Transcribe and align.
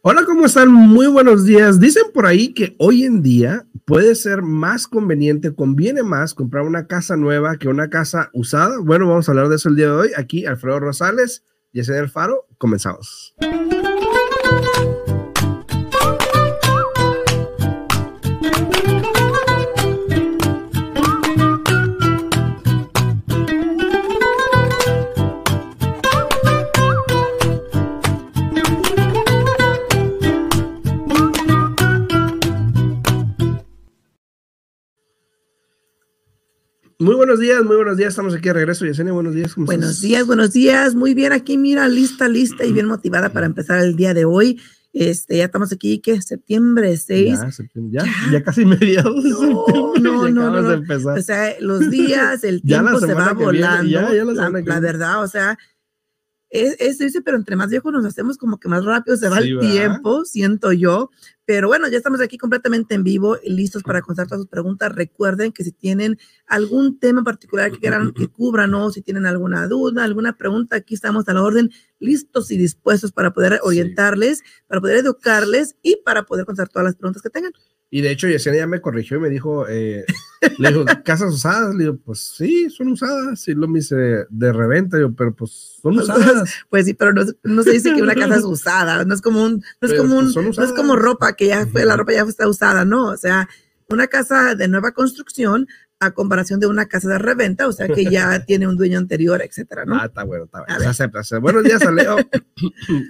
Hola, 0.00 0.24
¿cómo 0.24 0.46
están? 0.46 0.72
Muy 0.72 1.08
buenos 1.08 1.44
días. 1.44 1.80
Dicen 1.80 2.04
por 2.14 2.24
ahí 2.24 2.54
que 2.54 2.76
hoy 2.78 3.02
en 3.02 3.20
día 3.20 3.66
puede 3.84 4.14
ser 4.14 4.42
más 4.42 4.86
conveniente, 4.86 5.52
conviene 5.52 6.04
más 6.04 6.34
comprar 6.34 6.64
una 6.64 6.86
casa 6.86 7.16
nueva 7.16 7.56
que 7.56 7.66
una 7.66 7.90
casa 7.90 8.30
usada. 8.32 8.78
Bueno, 8.80 9.08
vamos 9.08 9.28
a 9.28 9.32
hablar 9.32 9.48
de 9.48 9.56
eso 9.56 9.68
el 9.68 9.74
día 9.74 9.86
de 9.86 9.92
hoy. 9.92 10.10
Aquí 10.16 10.46
Alfredo 10.46 10.78
Rosales, 10.78 11.44
Yesenia 11.72 12.06
Faro, 12.06 12.46
comenzamos. 12.58 13.34
Muy 37.00 37.14
buenos 37.14 37.38
días, 37.38 37.62
muy 37.62 37.76
buenos 37.76 37.96
días. 37.96 38.08
Estamos 38.08 38.34
aquí 38.34 38.48
de 38.48 38.54
regreso. 38.54 38.84
Yesenia, 38.84 39.12
buenos 39.12 39.32
días. 39.32 39.54
buenos 39.54 40.00
días, 40.00 40.26
buenos 40.26 40.52
días. 40.52 40.96
Muy 40.96 41.14
bien, 41.14 41.32
aquí 41.32 41.56
mira, 41.56 41.86
lista, 41.86 42.26
lista 42.26 42.64
y 42.64 42.72
bien 42.72 42.86
motivada 42.86 43.28
para 43.28 43.46
empezar 43.46 43.78
el 43.78 43.94
día 43.94 44.14
de 44.14 44.24
hoy. 44.24 44.60
Este, 44.92 45.36
ya 45.36 45.44
estamos 45.44 45.70
aquí, 45.70 46.00
que 46.00 46.20
septiembre 46.20 46.96
6. 46.96 47.38
Ya, 47.92 48.04
ya, 48.32 48.42
casi 48.42 48.64
mediados 48.64 49.24
no, 49.24 49.92
de 49.94 50.00
No, 50.00 50.28
no, 50.28 50.60
no, 50.60 51.14
O 51.14 51.22
sea, 51.22 51.54
los 51.60 51.88
días, 51.90 52.42
el 52.42 52.62
tiempo 52.62 52.98
se 52.98 53.14
va 53.14 53.32
volando. 53.32 53.88
ya, 53.88 54.10
la, 54.24 54.50
la 54.50 54.80
verdad, 54.80 55.22
o 55.22 55.28
sea, 55.28 55.56
es, 56.50 56.98
dice, 56.98 57.22
pero 57.22 57.36
entre 57.36 57.54
más 57.54 57.70
viejos 57.70 57.92
nos 57.92 58.06
hacemos 58.06 58.36
como 58.38 58.58
que 58.58 58.68
más 58.68 58.84
rápido 58.84 59.16
se 59.16 59.28
va 59.28 59.38
el 59.38 59.60
tiempo, 59.60 60.24
siento 60.24 60.72
yo. 60.72 61.10
Pero 61.48 61.66
bueno, 61.66 61.88
ya 61.88 61.96
estamos 61.96 62.20
aquí 62.20 62.36
completamente 62.36 62.94
en 62.94 63.02
vivo 63.02 63.38
y 63.42 63.48
listos 63.48 63.82
para 63.82 64.02
contestar 64.02 64.26
todas 64.26 64.42
sus 64.42 64.50
preguntas. 64.50 64.94
Recuerden 64.94 65.50
que 65.50 65.64
si 65.64 65.72
tienen 65.72 66.18
algún 66.46 66.98
tema 66.98 67.24
particular 67.24 67.70
que 67.72 67.78
quieran 67.78 68.12
que 68.12 68.28
cubran 68.28 68.74
o 68.74 68.90
si 68.90 69.00
tienen 69.00 69.24
alguna 69.24 69.66
duda, 69.66 70.04
alguna 70.04 70.36
pregunta, 70.36 70.76
aquí 70.76 70.92
estamos 70.92 71.26
a 71.26 71.32
la 71.32 71.42
orden, 71.42 71.70
listos 72.00 72.50
y 72.50 72.58
dispuestos 72.58 73.12
para 73.12 73.32
poder 73.32 73.60
orientarles, 73.62 74.42
para 74.66 74.82
poder 74.82 74.98
educarles 74.98 75.74
y 75.80 75.96
para 76.04 76.24
poder 76.24 76.44
contestar 76.44 76.68
todas 76.68 76.84
las 76.84 76.96
preguntas 76.96 77.22
que 77.22 77.30
tengan. 77.30 77.52
Y 77.90 78.02
de 78.02 78.10
hecho, 78.10 78.28
Yesenia 78.28 78.60
ya 78.60 78.66
me 78.66 78.80
corrigió 78.80 79.16
y 79.16 79.20
me 79.20 79.30
dijo, 79.30 79.66
eh, 79.66 80.04
le 80.58 80.68
dijo, 80.68 80.84
¿casas 81.04 81.32
usadas? 81.32 81.74
Le 81.74 81.84
digo, 81.84 81.96
pues 81.96 82.20
sí, 82.36 82.68
son 82.70 82.88
usadas. 82.88 83.46
Y 83.48 83.54
lo 83.54 83.66
me 83.66 83.78
dice, 83.78 84.26
de 84.28 84.52
reventa. 84.52 84.98
Yo, 84.98 85.14
pero 85.14 85.34
pues 85.34 85.78
son 85.82 85.98
usadas. 85.98 86.50
Pues 86.68 86.84
sí, 86.84 86.94
pero 86.94 87.12
no, 87.42 87.62
se 87.62 87.72
dice 87.72 87.94
que 87.94 88.02
una 88.02 88.14
casa 88.14 88.36
es 88.36 88.44
usada. 88.44 89.04
No 89.04 89.14
es 89.14 89.22
como 89.22 89.42
un, 89.42 89.62
no 89.80 89.88
es 89.88 89.94
como 89.94 90.16
pues, 90.16 90.36
un, 90.36 90.50
no 90.50 90.64
es 90.64 90.72
como 90.72 90.96
ropa 90.96 91.34
que 91.34 91.46
ya 91.46 91.66
fue, 91.66 91.84
la 91.84 91.96
ropa 91.96 92.12
ya 92.12 92.22
está 92.22 92.46
usada, 92.46 92.84
no. 92.84 93.06
O 93.06 93.16
sea, 93.16 93.48
una 93.88 94.06
casa 94.06 94.54
de 94.54 94.68
nueva 94.68 94.92
construcción 94.92 95.66
a 96.00 96.12
comparación 96.12 96.60
de 96.60 96.66
una 96.66 96.86
casa 96.86 97.08
de 97.08 97.18
reventa, 97.18 97.66
o 97.66 97.72
sea 97.72 97.88
que 97.88 98.04
ya 98.04 98.44
tiene 98.44 98.68
un 98.68 98.76
dueño 98.76 98.98
anterior, 98.98 99.42
etcétera, 99.42 99.84
¿no? 99.84 99.96
Ah, 99.96 100.06
está 100.06 100.22
bueno, 100.22 100.44
está 100.44 100.64
bueno. 100.64 100.80
Se 100.80 100.86
acepta. 100.86 101.38
Buenos 101.40 101.64
días 101.64 101.80
Leo. 101.92 102.16
Leo 102.18 102.26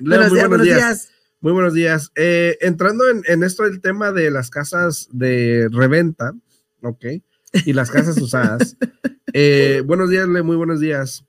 buenos, 0.01 0.33
días, 0.33 0.49
buenos 0.49 0.67
días. 0.67 1.11
Muy 1.41 1.53
buenos 1.53 1.72
días. 1.72 2.11
Eh, 2.17 2.58
entrando 2.61 3.08
en, 3.08 3.22
en, 3.27 3.44
esto 3.44 3.62
del 3.62 3.81
tema 3.81 4.11
de 4.11 4.28
las 4.33 4.50
casas 4.50 5.08
de 5.12 5.69
reventa, 5.70 6.34
ok, 6.83 7.05
y 7.64 7.72
las 7.75 7.92
casas 7.92 8.19
usadas. 8.20 8.77
Eh, 9.33 9.84
buenos 9.86 10.11
días, 10.11 10.27
Le, 10.27 10.42
muy 10.42 10.56
buenos 10.56 10.81
días. 10.81 11.25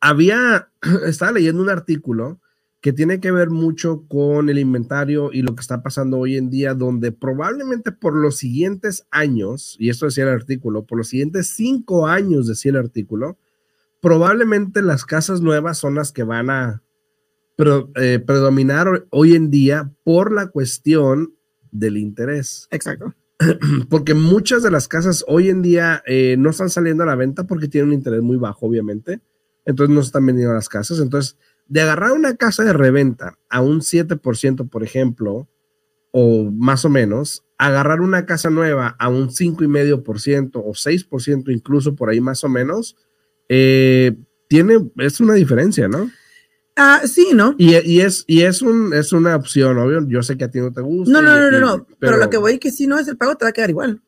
Había, 0.00 0.68
estaba 1.06 1.32
leyendo 1.32 1.62
un 1.62 1.70
artículo 1.70 2.40
que 2.82 2.92
tiene 2.92 3.20
que 3.20 3.32
ver 3.32 3.48
mucho 3.48 4.04
con 4.06 4.50
el 4.50 4.58
inventario 4.58 5.30
y 5.32 5.40
lo 5.40 5.54
que 5.54 5.62
está 5.62 5.82
pasando 5.82 6.18
hoy 6.18 6.36
en 6.36 6.50
día, 6.50 6.74
donde 6.74 7.10
probablemente 7.10 7.90
por 7.90 8.14
los 8.14 8.36
siguientes 8.36 9.06
años, 9.10 9.76
y 9.78 9.88
esto 9.88 10.04
decía 10.04 10.24
el 10.24 10.30
artículo, 10.30 10.84
por 10.84 10.98
los 10.98 11.08
siguientes 11.08 11.46
cinco 11.48 12.06
años, 12.06 12.46
decía 12.46 12.72
el 12.72 12.76
artículo, 12.76 13.38
probablemente 14.02 14.82
las 14.82 15.06
casas 15.06 15.40
nuevas 15.40 15.78
son 15.78 15.94
las 15.94 16.12
que 16.12 16.24
van 16.24 16.50
a 16.50 16.82
pero, 17.56 17.90
eh, 17.96 18.18
predominar 18.18 19.06
hoy 19.10 19.34
en 19.34 19.50
día 19.50 19.92
por 20.02 20.32
la 20.32 20.48
cuestión 20.48 21.34
del 21.70 21.96
interés. 21.96 22.68
Exacto. 22.70 23.14
Porque 23.88 24.14
muchas 24.14 24.62
de 24.62 24.70
las 24.70 24.88
casas 24.88 25.24
hoy 25.26 25.50
en 25.50 25.62
día 25.62 26.02
eh, 26.06 26.36
no 26.38 26.50
están 26.50 26.70
saliendo 26.70 27.02
a 27.02 27.06
la 27.06 27.16
venta 27.16 27.46
porque 27.46 27.68
tienen 27.68 27.88
un 27.88 27.94
interés 27.94 28.22
muy 28.22 28.36
bajo, 28.36 28.66
obviamente. 28.66 29.20
Entonces 29.64 29.94
no 29.94 30.02
se 30.02 30.06
están 30.06 30.26
vendiendo 30.26 30.54
las 30.54 30.68
casas. 30.68 31.00
Entonces, 31.00 31.36
de 31.66 31.80
agarrar 31.80 32.12
una 32.12 32.36
casa 32.36 32.62
de 32.64 32.72
reventa 32.72 33.38
a 33.48 33.60
un 33.60 33.80
7%, 33.80 34.68
por 34.68 34.84
ejemplo, 34.84 35.48
o 36.10 36.44
más 36.44 36.84
o 36.84 36.90
menos, 36.90 37.44
agarrar 37.58 38.00
una 38.00 38.26
casa 38.26 38.50
nueva 38.50 38.94
a 38.98 39.08
un 39.08 39.30
5,5% 39.30 40.62
o 40.64 40.72
6% 40.72 41.52
incluso 41.52 41.96
por 41.96 42.08
ahí 42.08 42.20
más 42.20 42.44
o 42.44 42.48
menos, 42.48 42.96
eh, 43.48 44.16
tiene, 44.48 44.90
es 44.98 45.20
una 45.20 45.34
diferencia, 45.34 45.88
¿no? 45.88 46.10
Ah, 46.76 47.02
sí, 47.04 47.28
¿no? 47.34 47.54
Y, 47.56 47.76
y, 47.76 48.00
es, 48.00 48.24
y 48.26 48.42
es, 48.42 48.60
un, 48.60 48.92
es 48.94 49.12
una 49.12 49.36
opción, 49.36 49.78
obvio. 49.78 50.06
Yo 50.08 50.22
sé 50.22 50.36
que 50.36 50.44
a 50.44 50.50
ti 50.50 50.58
no 50.60 50.72
te 50.72 50.80
gusta. 50.80 51.12
No, 51.12 51.22
no, 51.22 51.38
no, 51.38 51.50
no, 51.50 51.60
no. 51.60 51.86
Pero, 52.00 52.16
lo 52.16 52.28
que 52.28 52.36
voy 52.36 52.54
es 52.54 52.60
que 52.60 52.72
si 52.72 52.86
no 52.86 52.98
es 52.98 53.06
el 53.06 53.16
pago, 53.16 53.36
te 53.36 53.44
va 53.44 53.50
a 53.50 53.52
quedar 53.52 53.70
igual. 53.70 54.00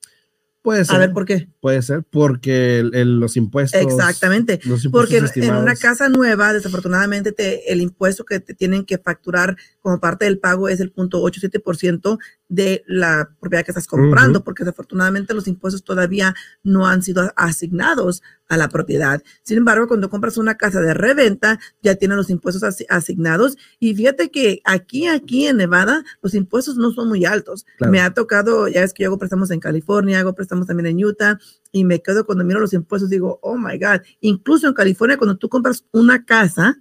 Puede 0.62 0.84
ser. 0.84 0.96
A 0.96 0.98
ver, 0.98 1.12
¿por 1.12 1.24
qué? 1.24 1.48
Puede 1.60 1.80
ser 1.80 2.02
porque 2.10 2.82
los 2.82 3.36
impuestos. 3.36 3.80
Exactamente. 3.80 4.58
porque 4.90 5.22
en 5.36 5.54
una 5.54 5.76
casa 5.76 6.08
nueva, 6.08 6.52
desafortunadamente, 6.52 7.30
te, 7.30 7.72
el 7.72 7.80
impuesto 7.80 8.24
que 8.24 8.40
te 8.40 8.52
tienen 8.52 8.84
que 8.84 8.98
facturar 8.98 9.56
como 9.80 10.00
parte 10.00 10.24
del 10.24 10.40
pago 10.40 10.68
es 10.68 10.80
el 10.80 10.90
punto 10.90 11.22
87% 11.22 12.18
de 12.48 12.82
la 12.88 13.30
propiedad 13.38 13.64
que 13.64 13.70
estás 13.70 13.86
comprando, 13.86 14.42
porque 14.42 14.64
desafortunadamente 14.64 15.34
los 15.34 15.46
impuestos 15.46 15.84
todavía 15.84 16.34
no 16.64 16.88
han 16.88 17.04
sido 17.04 17.32
asignados 17.36 18.24
a 18.48 18.56
la 18.56 18.68
propiedad. 18.68 19.22
Sin 19.42 19.58
embargo, 19.58 19.88
cuando 19.88 20.10
compras 20.10 20.36
una 20.36 20.56
casa 20.56 20.80
de 20.80 20.94
reventa, 20.94 21.58
ya 21.82 21.96
tienen 21.96 22.16
los 22.16 22.30
impuestos 22.30 22.84
asignados. 22.88 23.56
Y 23.80 23.94
fíjate 23.94 24.30
que 24.30 24.60
aquí, 24.64 25.06
aquí 25.06 25.46
en 25.46 25.58
Nevada, 25.58 26.04
los 26.22 26.34
impuestos 26.34 26.76
no 26.76 26.92
son 26.92 27.08
muy 27.08 27.24
altos. 27.24 27.66
Me 27.90 28.00
ha 28.00 28.14
tocado, 28.14 28.68
ya 28.68 28.82
es 28.82 28.92
que 28.92 29.02
yo 29.02 29.10
hago 29.10 29.18
préstamos 29.18 29.50
en 29.50 29.60
California, 29.60 30.20
hago 30.20 30.34
préstamos 30.34 30.66
también 30.66 30.86
en 30.86 31.04
Utah, 31.04 31.38
y 31.72 31.84
me 31.84 32.00
quedo 32.00 32.24
cuando 32.24 32.44
miro 32.44 32.60
los 32.60 32.72
impuestos, 32.72 33.10
digo, 33.10 33.38
oh 33.42 33.56
my 33.56 33.78
God, 33.78 34.02
incluso 34.20 34.66
en 34.66 34.74
California, 34.74 35.18
cuando 35.18 35.36
tú 35.36 35.48
compras 35.48 35.84
una 35.92 36.24
casa, 36.24 36.80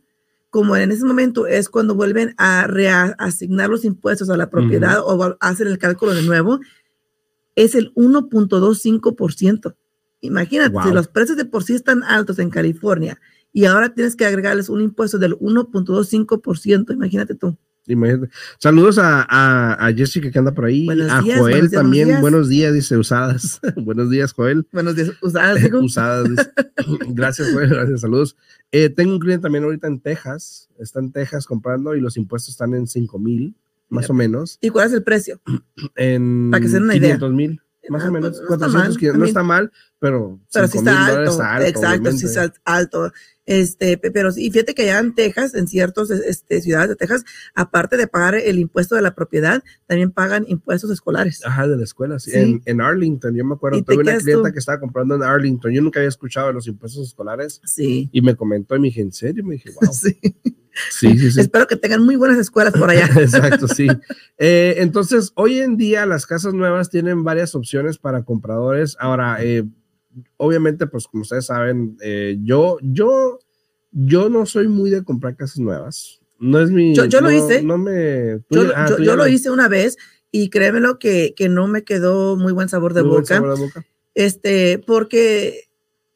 como 0.50 0.78
en 0.78 0.90
ese 0.92 1.04
momento 1.04 1.48
es 1.48 1.68
cuando 1.68 1.96
vuelven 1.96 2.34
a 2.38 2.66
reasignar 2.66 3.70
los 3.70 3.84
impuestos 3.84 4.30
a 4.30 4.38
la 4.38 4.50
propiedad 4.50 5.02
o 5.04 5.36
hacen 5.42 5.68
el 5.68 5.78
cálculo 5.78 6.14
de 6.14 6.22
nuevo, 6.22 6.62
es 7.56 7.76
el 7.76 7.94
1.25%. 7.96 9.76
Imagínate, 10.22 10.76
si 10.84 10.92
los 10.92 11.08
precios 11.08 11.38
de 11.38 11.46
por 11.46 11.64
sí 11.64 11.74
están 11.74 12.04
altos 12.04 12.40
en 12.40 12.50
California 12.50 13.20
y 13.54 13.66
ahora 13.66 13.94
tienes 13.94 14.16
que 14.16 14.26
agregarles 14.26 14.70
un 14.70 14.82
impuesto 14.82 15.18
del 15.18 15.34
1.25%, 15.38 16.94
imagínate 16.94 17.36
tú. 17.36 17.58
Saludos 18.58 18.98
a, 18.98 19.26
a, 19.30 19.94
Jessica 19.94 20.32
que 20.32 20.40
anda 20.40 20.52
por 20.54 20.66
ahí, 20.66 20.88
a 21.08 21.22
Joel 21.22 21.70
también, 21.70 22.20
buenos 22.20 22.50
días, 22.50 22.74
dice 22.74 22.98
usadas. 22.98 23.62
buenos 23.76 24.10
días, 24.10 24.34
Joel. 24.34 24.68
Buenos 24.72 24.96
días, 24.96 25.12
usadas. 25.22 25.60
usadas. 25.74 26.30
gracias, 27.10 27.54
Joel, 27.54 27.70
gracias, 27.70 28.02
saludos. 28.02 28.36
Eh, 28.72 28.90
tengo 28.90 29.14
un 29.14 29.20
cliente 29.20 29.44
también 29.44 29.66
ahorita 29.66 29.86
en 29.86 30.00
Texas, 30.00 30.68
está 30.80 31.00
en 31.00 31.12
Texas 31.12 31.46
comprando 31.46 31.96
y 31.96 32.02
los 32.02 32.18
impuestos 32.18 32.50
están 32.50 32.74
en 32.74 32.88
5 32.88 33.20
mil, 33.20 33.56
más 33.90 34.10
o 34.10 34.16
menos. 34.16 34.58
¿Y 34.62 34.70
cuál 34.70 34.88
es 34.88 34.94
el 34.94 35.04
precio? 35.04 35.40
En 35.96 36.50
Para 36.50 36.62
que 36.62 36.68
se 36.68 36.76
den 36.76 36.84
una 36.86 36.94
500 36.94 37.34
mil 37.34 37.62
más 37.90 38.04
o 38.04 38.08
ah, 38.08 38.12
menos, 38.12 38.42
pues, 38.48 38.60
no, 38.60 39.26
está 39.26 39.44
mal, 39.44 39.72
pero, 40.00 40.40
pero 40.52 40.68
sí 40.68 40.78
está 40.78 41.08
alto, 41.08 41.42
exacto, 41.62 42.12
sí 42.12 42.26
está 42.26 42.54
alto. 42.66 43.12
Este, 43.46 43.98
pero 43.98 44.30
y 44.36 44.50
fíjate 44.50 44.74
que 44.74 44.84
allá 44.84 45.00
en 45.00 45.14
Texas, 45.14 45.54
en 45.54 45.68
ciertas 45.68 46.10
este, 46.10 46.62
ciudades 46.62 46.90
de 46.90 46.96
Texas, 46.96 47.24
aparte 47.54 47.96
de 47.96 48.08
pagar 48.08 48.36
el 48.36 48.58
impuesto 48.58 48.96
de 48.96 49.04
la 49.04 49.14
propiedad, 49.14 49.64
también 49.86 50.12
pagan 50.12 50.46
impuestos 50.48 50.90
escolares. 50.90 51.46
Ajá, 51.46 51.68
de 51.68 51.78
la 51.78 51.84
escuela, 51.84 52.18
sí. 52.20 52.32
En, 52.34 52.62
en, 52.66 52.82
Arlington, 52.82 53.36
yo 53.36 53.46
me 53.46 53.54
acuerdo, 53.54 53.84
tuve 53.84 53.98
una 53.98 54.18
clienta 54.18 54.52
que 54.52 54.60
estaba 54.60 54.80
comprando 54.80 55.16
en 55.16 55.24
Arlington, 55.24 55.72
yo 55.72 55.82
nunca 55.82 56.00
había 56.00 56.10
escuchado 56.10 56.48
de 56.48 56.54
los 56.54 56.68
impuestos 56.68 57.08
escolares. 57.08 57.62
Sí. 57.66 58.10
Y 58.12 58.22
me 58.22 58.36
comentó 58.36 58.76
y 58.76 58.80
me 58.80 58.88
dije, 58.88 59.02
¿en 59.02 59.14
serio? 59.14 59.44
Me 59.44 59.56
dije, 59.56 59.72
wow. 59.80 59.94
Sí. 59.94 60.20
Sí, 60.90 61.18
sí, 61.18 61.32
sí. 61.32 61.40
Espero 61.40 61.68
que 61.68 61.78
tengan 61.78 62.04
muy 62.04 62.16
buenas 62.16 62.38
escuelas 62.38 62.74
por 62.74 62.90
allá. 62.90 63.08
Exacto, 63.16 63.68
sí. 63.68 63.88
Eh, 64.38 64.76
entonces, 64.80 65.32
hoy 65.36 65.60
en 65.60 65.78
día 65.78 66.06
las 66.06 66.26
casas 66.26 66.54
nuevas 66.54 66.90
tienen 66.90 67.24
varias 67.24 67.56
opciones 67.56 67.98
para 67.98 68.24
compradores. 68.24 68.98
Ahora, 69.00 69.38
eh, 69.40 69.64
obviamente, 70.38 70.88
pues 70.88 71.08
como 71.08 71.22
ustedes 71.22 71.46
saben, 71.46 71.98
eh, 72.02 72.38
yo, 72.44 72.78
yo, 72.82 73.40
yo 73.92 74.30
no 74.30 74.46
soy 74.46 74.68
muy 74.68 74.90
de 74.90 75.04
comprar 75.04 75.36
casas 75.36 75.60
nuevas. 75.60 76.22
No 76.40 76.60
es 76.60 76.70
mi. 76.70 76.94
Yo, 76.94 77.06
lo 77.22 77.32
hice. 77.32 77.62
No 77.64 77.78
me. 77.78 78.42
yo, 78.50 78.72
ah, 78.76 78.90
lo 79.00 79.28
hice 79.28 79.50
una 79.50 79.68
vez 79.68 79.98
y 80.32 80.50
créemelo 80.50 81.00
que, 81.00 81.34
que 81.36 81.48
no 81.48 81.68
me 81.68 81.84
quedó 81.84 82.36
muy 82.36 82.52
buen 82.52 82.68
sabor 82.68 82.94
de, 82.94 83.02
boca, 83.02 83.42
Este, 84.14 84.80
porque 84.86 85.70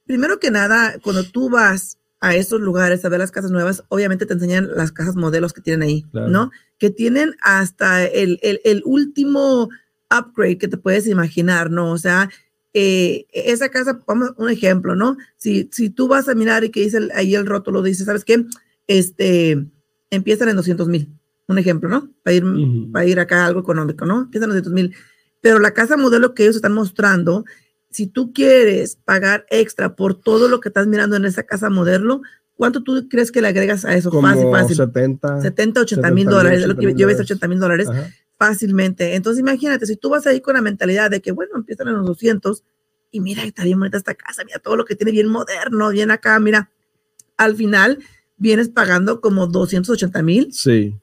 primero 0.05 0.39
que 0.39 0.51
nada, 0.51 0.95
cuando 1.03 1.23
tú 1.23 1.49
vas 1.49 1.97
a 2.19 2.35
esos 2.35 2.59
lugares 2.59 3.05
a 3.05 3.09
ver 3.09 3.19
las 3.19 3.31
casas 3.31 3.51
nuevas, 3.51 3.83
obviamente 3.87 4.25
te 4.25 4.33
enseñan 4.33 4.69
las 4.75 4.91
casas 4.91 5.15
modelos 5.15 5.53
que 5.53 5.61
tienen 5.61 5.83
ahí, 5.83 6.05
¿no? 6.11 6.51
Que 6.77 6.89
tienen 6.89 7.35
hasta 7.41 8.03
el, 8.05 8.39
el, 8.41 8.59
el, 8.65 8.81
último 8.83 9.69
upgrade 10.11 10.57
que 10.57 10.67
te 10.67 10.77
puedes 10.77 11.07
imaginar, 11.07 11.71
¿no? 11.71 11.91
O 11.91 11.97
sea, 11.97 12.29
eh, 12.73 13.25
esa 13.31 13.69
casa, 13.69 13.99
vamos 14.05 14.33
un 14.37 14.49
ejemplo, 14.49 14.95
¿no? 14.95 15.17
Si, 15.37 15.69
si 15.71 15.89
tú 15.89 16.07
vas 16.07 16.29
a 16.29 16.35
mirar 16.35 16.63
y 16.63 16.69
que 16.69 16.81
dice 16.81 17.09
ahí 17.15 17.35
el 17.35 17.45
rótulo, 17.45 17.81
dice, 17.81 18.05
¿sabes 18.05 18.23
qué? 18.23 18.45
Este, 18.87 19.65
empiezan 20.09 20.49
en 20.49 20.55
200 20.55 20.87
mil, 20.87 21.11
un 21.47 21.57
ejemplo, 21.57 21.89
¿no? 21.89 22.09
Para 22.23 22.35
ir, 22.35 22.43
para 22.91 23.05
ir 23.05 23.19
acá 23.19 23.45
algo 23.45 23.61
económico, 23.61 24.05
¿no? 24.05 24.21
Empiezan 24.21 24.49
en 24.49 24.57
200 24.57 24.73
mil. 24.73 24.95
Pero 25.41 25.59
la 25.59 25.73
casa 25.73 25.97
modelo 25.97 26.33
que 26.33 26.43
ellos 26.43 26.57
están 26.57 26.73
mostrando, 26.73 27.45
si 27.89 28.07
tú 28.07 28.33
quieres 28.33 28.97
pagar 28.97 29.45
extra 29.49 29.95
por 29.95 30.15
todo 30.15 30.47
lo 30.47 30.59
que 30.59 30.69
estás 30.69 30.85
mirando 30.85 31.15
en 31.15 31.25
esa 31.25 31.43
casa 31.43 31.69
modelo, 31.69 32.21
¿cuánto 32.55 32.83
tú 32.83 33.07
crees 33.09 33.31
que 33.31 33.41
le 33.41 33.47
agregas 33.47 33.85
a 33.85 33.95
eso? 33.95 34.11
Como 34.11 34.27
fácil, 34.27 34.51
fácil. 34.51 34.75
70, 34.75 35.41
70 35.41 35.81
80 35.81 36.11
mil 36.11 36.25
dólares, 36.27 36.67
lo 36.67 36.75
que 36.75 36.93
yo 36.93 37.07
ves 37.07 37.19
80 37.19 37.47
mil 37.47 37.59
dólares 37.59 37.87
fácilmente. 38.39 39.15
Entonces, 39.15 39.41
imagínate, 39.41 39.85
si 39.85 39.97
tú 39.97 40.09
vas 40.09 40.25
ahí 40.25 40.39
con 40.39 40.55
la 40.55 40.61
mentalidad 40.61 41.11
de 41.11 41.21
que, 41.21 41.31
bueno, 41.31 41.57
empiezan 41.57 41.89
en 41.89 41.95
los 41.95 42.05
200 42.05 42.63
y 43.11 43.19
mira, 43.19 43.43
está 43.43 43.63
bien 43.65 43.77
bonita 43.77 43.97
esta 43.97 44.15
casa, 44.15 44.43
mira 44.45 44.59
todo 44.59 44.77
lo 44.77 44.85
que 44.85 44.95
tiene 44.95 45.11
bien 45.11 45.27
moderno, 45.27 45.89
bien 45.89 46.09
acá, 46.09 46.39
mira, 46.39 46.71
al 47.37 47.55
final 47.55 47.99
vienes 48.37 48.69
pagando 48.69 49.19
como 49.19 49.47
280 49.47 50.23
mil. 50.23 50.53
Sí. 50.53 50.95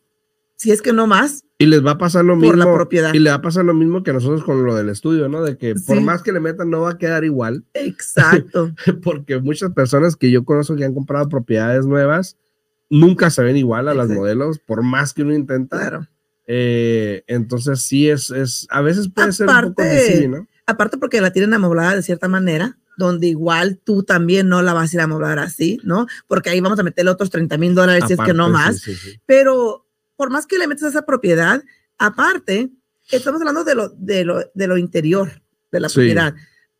Si 0.57 0.73
es 0.73 0.81
que 0.81 0.95
no 0.95 1.07
más. 1.07 1.45
Y 1.59 1.67
les 1.67 1.85
va 1.85 1.93
a 1.93 1.99
pasar 1.99 2.25
lo 2.25 2.37
mismo. 2.37 2.53
Por 2.53 2.59
la 2.59 2.73
propiedad. 2.73 3.13
Y 3.13 3.19
le 3.19 3.29
va 3.29 3.37
a 3.37 3.43
pasar 3.43 3.67
lo 3.67 3.75
mismo 3.75 4.03
que 4.03 4.11
a 4.11 4.15
nosotros 4.15 4.43
con 4.43 4.65
lo 4.65 4.75
del 4.75 4.89
estudio, 4.89 5.29
¿no? 5.29 5.43
De 5.43 5.59
que 5.59 5.75
por 5.75 6.01
más 6.01 6.23
que 6.23 6.33
le 6.33 6.41
metan 6.41 6.71
no 6.71 6.83
va 6.83 6.93
a 6.93 6.99
quedar 6.99 7.25
igual. 7.25 7.65
Exacto. 7.75 8.73
Porque 9.03 9.39
muchas 9.39 9.73
personas 9.73 10.17
que 10.17 10.31
yo 10.31 10.45
conozco 10.47 10.75
que 10.75 10.85
han 10.85 10.95
comprado 10.95 11.29
propiedades 11.29 11.85
nuevas 11.85 12.39
nunca 12.89 13.29
se 13.29 13.43
ven 13.43 13.59
igual 13.59 13.89
a 13.89 13.95
las 13.95 14.09
modelos, 14.09 14.59
por 14.59 14.83
más 14.83 15.13
que 15.13 15.23
uno 15.23 15.35
intenta. 15.35 15.79
Claro. 15.79 16.07
Eh, 16.47 17.25
entonces 17.27 17.83
sí 17.83 18.09
es, 18.09 18.31
es, 18.31 18.67
a 18.71 18.81
veces 18.81 19.09
puede 19.13 19.33
ser 19.33 19.49
un 19.49 19.75
poco 19.75 19.83
difícil, 19.83 20.31
¿no? 20.31 20.47
Aparte 20.67 20.99
porque 20.99 21.21
la 21.21 21.33
tienen 21.33 21.55
amoblada 21.55 21.95
de 21.95 22.03
cierta 22.03 22.29
manera, 22.29 22.77
donde 22.97 23.29
igual 23.29 23.79
tú 23.85 24.03
también 24.03 24.49
no 24.49 24.63
la 24.63 24.73
vas 24.73 24.93
a 24.93 24.97
ir 24.97 25.01
a 25.01 25.05
amoblar 25.05 25.39
así, 25.39 25.79
¿no? 25.85 26.07
Porque 26.27 26.51
ahí 26.51 26.61
vamos 26.61 26.79
a 26.79 26.83
meterle 26.83 27.11
otros 27.11 27.31
30 27.31 27.57
mil 27.59 27.75
dólares 27.75 28.05
si 28.07 28.15
es 28.15 28.21
que 28.21 28.35
no 28.35 28.49
más. 28.49 28.83
Pero 29.27 29.87
por 30.17 30.31
más 30.31 30.47
que 30.47 30.59
le 30.59 30.67
metas 30.67 30.91
esa 30.91 31.03
propiedad, 31.03 31.63
aparte, 31.99 32.71
estamos 33.11 33.41
hablando 33.41 33.65
de 33.65 33.75
lo, 33.75 33.89
de 33.91 34.25
lo, 34.25 34.41
de 34.55 34.67
lo 34.67 34.77
interior 34.77 35.43
de 35.71 35.81
la 35.81 35.89
propiedad. 35.89 36.35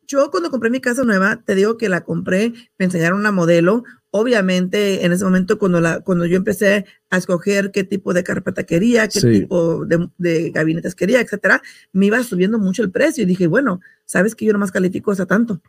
Yo 0.07 0.31
cuando 0.31 0.49
compré 0.49 0.69
mi 0.69 0.79
casa 0.79 1.03
nueva, 1.03 1.41
te 1.45 1.53
digo 1.55 1.77
que 1.77 1.89
la 1.89 2.01
compré, 2.01 2.53
me 2.77 2.85
enseñaron 2.85 3.19
una 3.19 3.31
modelo. 3.31 3.83
Obviamente, 4.17 5.05
en 5.05 5.11
ese 5.11 5.23
momento, 5.23 5.57
cuando, 5.57 5.79
la, 5.79 6.01
cuando 6.01 6.25
yo 6.25 6.37
empecé 6.37 6.85
a 7.09 7.17
escoger 7.17 7.71
qué 7.71 7.83
tipo 7.83 8.13
de 8.13 8.23
carpeta 8.23 8.63
quería, 8.63 9.07
qué 9.07 9.21
tipo 9.21 9.85
de, 9.85 10.09
de, 10.17 10.51
gabinetes 10.51 10.95
quería, 10.95 11.21
etcétera, 11.21 11.61
me 11.93 12.07
iba 12.07 12.21
subiendo 12.23 12.59
mucho 12.59 12.83
el 12.83 12.91
precio. 12.91 13.23
Y 13.23 13.27
dije, 13.27 13.47
bueno, 13.47 13.81
sabes 14.05 14.35
que 14.35 14.45
yo 14.45 14.53
no 14.53 14.59
más 14.59 14.71
califico 14.71 15.11
hasta 15.11 15.25
tanto. 15.25 15.61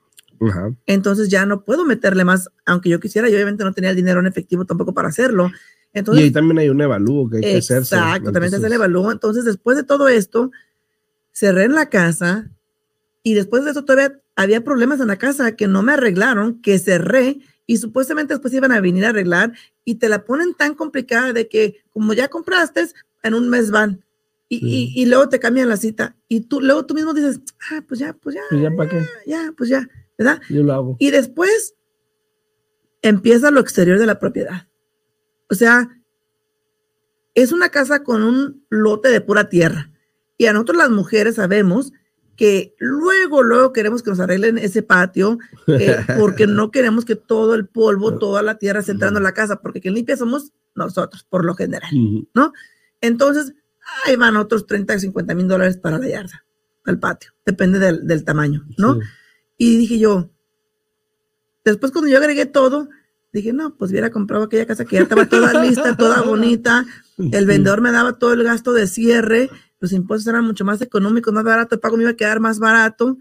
Entonces 0.86 1.28
ya 1.28 1.46
no 1.46 1.64
puedo 1.64 1.84
meterle 1.84 2.24
más, 2.24 2.48
aunque 2.64 2.88
yo 2.88 3.00
quisiera, 3.00 3.28
yo 3.28 3.34
obviamente 3.36 3.64
no 3.64 3.72
tenía 3.72 3.90
el 3.90 3.96
dinero 3.96 4.20
en 4.20 4.26
efectivo 4.26 4.64
tampoco 4.64 4.94
para 4.94 5.08
hacerlo. 5.08 5.50
Entonces, 5.92 6.22
y 6.22 6.24
ahí 6.26 6.30
también 6.30 6.58
hay 6.58 6.68
un 6.68 6.80
evalúo 6.80 7.28
que 7.28 7.38
hay 7.38 7.42
que 7.42 7.56
hacer. 7.58 7.78
Exacto, 7.78 8.30
también 8.30 8.50
se 8.50 8.56
hace 8.56 8.66
el 8.66 8.72
evalúo. 8.74 9.10
Entonces, 9.10 9.44
después 9.44 9.76
de 9.76 9.84
todo 9.84 10.08
esto, 10.08 10.50
cerré 11.32 11.64
en 11.64 11.74
la 11.74 11.88
casa 11.88 12.50
y 13.22 13.34
después 13.34 13.64
de 13.64 13.72
eso 13.72 13.84
todavía 13.84 14.20
había 14.36 14.62
problemas 14.62 15.00
en 15.00 15.08
la 15.08 15.16
casa 15.16 15.56
que 15.56 15.66
no 15.66 15.82
me 15.82 15.92
arreglaron, 15.92 16.60
que 16.62 16.78
cerré 16.78 17.40
y 17.68 17.76
supuestamente 17.76 18.32
después 18.32 18.52
iban 18.54 18.72
a 18.72 18.80
venir 18.80 19.04
a 19.04 19.10
arreglar 19.10 19.52
y 19.84 19.96
te 19.96 20.08
la 20.08 20.24
ponen 20.24 20.54
tan 20.54 20.74
complicada 20.74 21.34
de 21.34 21.48
que 21.48 21.84
como 21.90 22.14
ya 22.14 22.28
compraste, 22.28 22.86
en 23.22 23.34
un 23.34 23.50
mes 23.50 23.70
van. 23.70 24.02
Y, 24.48 24.94
y, 24.96 25.04
luego 25.04 25.28
te 25.28 25.38
cambian 25.38 25.68
la 25.68 25.76
cita 25.76 26.16
y 26.26 26.40
tú 26.40 26.62
luego 26.62 26.86
tú 26.86 26.94
mismo 26.94 27.12
dices, 27.12 27.40
ah, 27.70 27.84
pues 27.86 28.00
ya, 28.00 28.14
pues 28.14 28.36
ya. 28.36 28.40
Pues 28.48 28.62
ya, 28.62 28.70
¿para 28.74 28.88
qué? 28.88 29.04
Ya, 29.26 29.52
pues 29.54 29.68
ya, 29.68 29.86
¿verdad? 30.16 30.40
Yo 30.48 30.62
lo 30.62 30.72
hago. 30.72 30.96
Y 30.98 31.10
después 31.10 31.74
empieza 33.02 33.50
lo 33.50 33.60
exterior 33.60 33.98
de 33.98 34.06
la 34.06 34.18
propiedad. 34.18 34.66
O 35.50 35.54
sea, 35.54 36.00
es 37.34 37.52
una 37.52 37.68
casa 37.68 38.02
con 38.02 38.22
un 38.22 38.64
lote 38.70 39.10
de 39.10 39.20
pura 39.20 39.50
tierra. 39.50 39.92
Y 40.38 40.46
a 40.46 40.54
nosotros 40.54 40.78
las 40.78 40.90
mujeres 40.90 41.34
sabemos 41.34 41.92
que 42.38 42.76
luego, 42.78 43.42
luego 43.42 43.72
queremos 43.72 44.04
que 44.04 44.10
nos 44.10 44.20
arreglen 44.20 44.58
ese 44.58 44.84
patio, 44.84 45.38
eh, 45.66 45.96
porque 46.18 46.46
no 46.46 46.70
queremos 46.70 47.04
que 47.04 47.16
todo 47.16 47.56
el 47.56 47.66
polvo, 47.66 48.16
toda 48.16 48.42
la 48.42 48.58
tierra 48.58 48.78
esté 48.78 48.92
entrando 48.92 49.18
en 49.18 49.24
la 49.24 49.34
casa, 49.34 49.56
porque 49.60 49.80
quien 49.80 49.94
limpia 49.94 50.16
somos 50.16 50.52
nosotros, 50.76 51.26
por 51.28 51.44
lo 51.44 51.54
general, 51.56 51.90
¿no? 52.32 52.52
Entonces, 53.00 53.54
ahí 54.06 54.14
van 54.14 54.36
otros 54.36 54.68
30, 54.68 55.00
50 55.00 55.34
mil 55.34 55.48
dólares 55.48 55.78
para 55.78 55.98
la 55.98 56.06
yarda, 56.06 56.44
al 56.84 57.00
patio, 57.00 57.32
depende 57.44 57.80
del, 57.80 58.24
tamaño, 58.24 58.64
¿no? 58.78 59.00
Y 59.56 59.76
dije 59.76 59.98
yo, 59.98 60.30
después 61.64 61.90
cuando 61.90 62.08
yo 62.08 62.18
agregué 62.18 62.46
todo, 62.46 62.88
dije, 63.32 63.52
no, 63.52 63.74
pues 63.74 63.90
hubiera 63.90 64.10
comprado 64.10 64.44
aquella 64.44 64.64
casa 64.64 64.84
que 64.84 64.94
ya 64.94 65.02
estaba 65.02 65.28
toda 65.28 65.64
lista, 65.64 65.96
toda 65.96 66.22
bonita, 66.22 66.86
el 67.18 67.46
vendedor 67.46 67.80
me 67.80 67.90
daba 67.90 68.12
todo 68.12 68.32
el 68.32 68.44
gasto 68.44 68.72
de 68.72 68.86
cierre, 68.86 69.50
los 69.80 69.92
impuestos 69.92 70.26
eran 70.26 70.44
mucho 70.44 70.64
más 70.64 70.80
económicos, 70.82 71.32
más 71.32 71.44
barato, 71.44 71.74
el 71.74 71.80
pago 71.80 71.96
me 71.96 72.02
iba 72.02 72.12
a 72.12 72.16
quedar 72.16 72.40
más 72.40 72.58
barato 72.58 73.18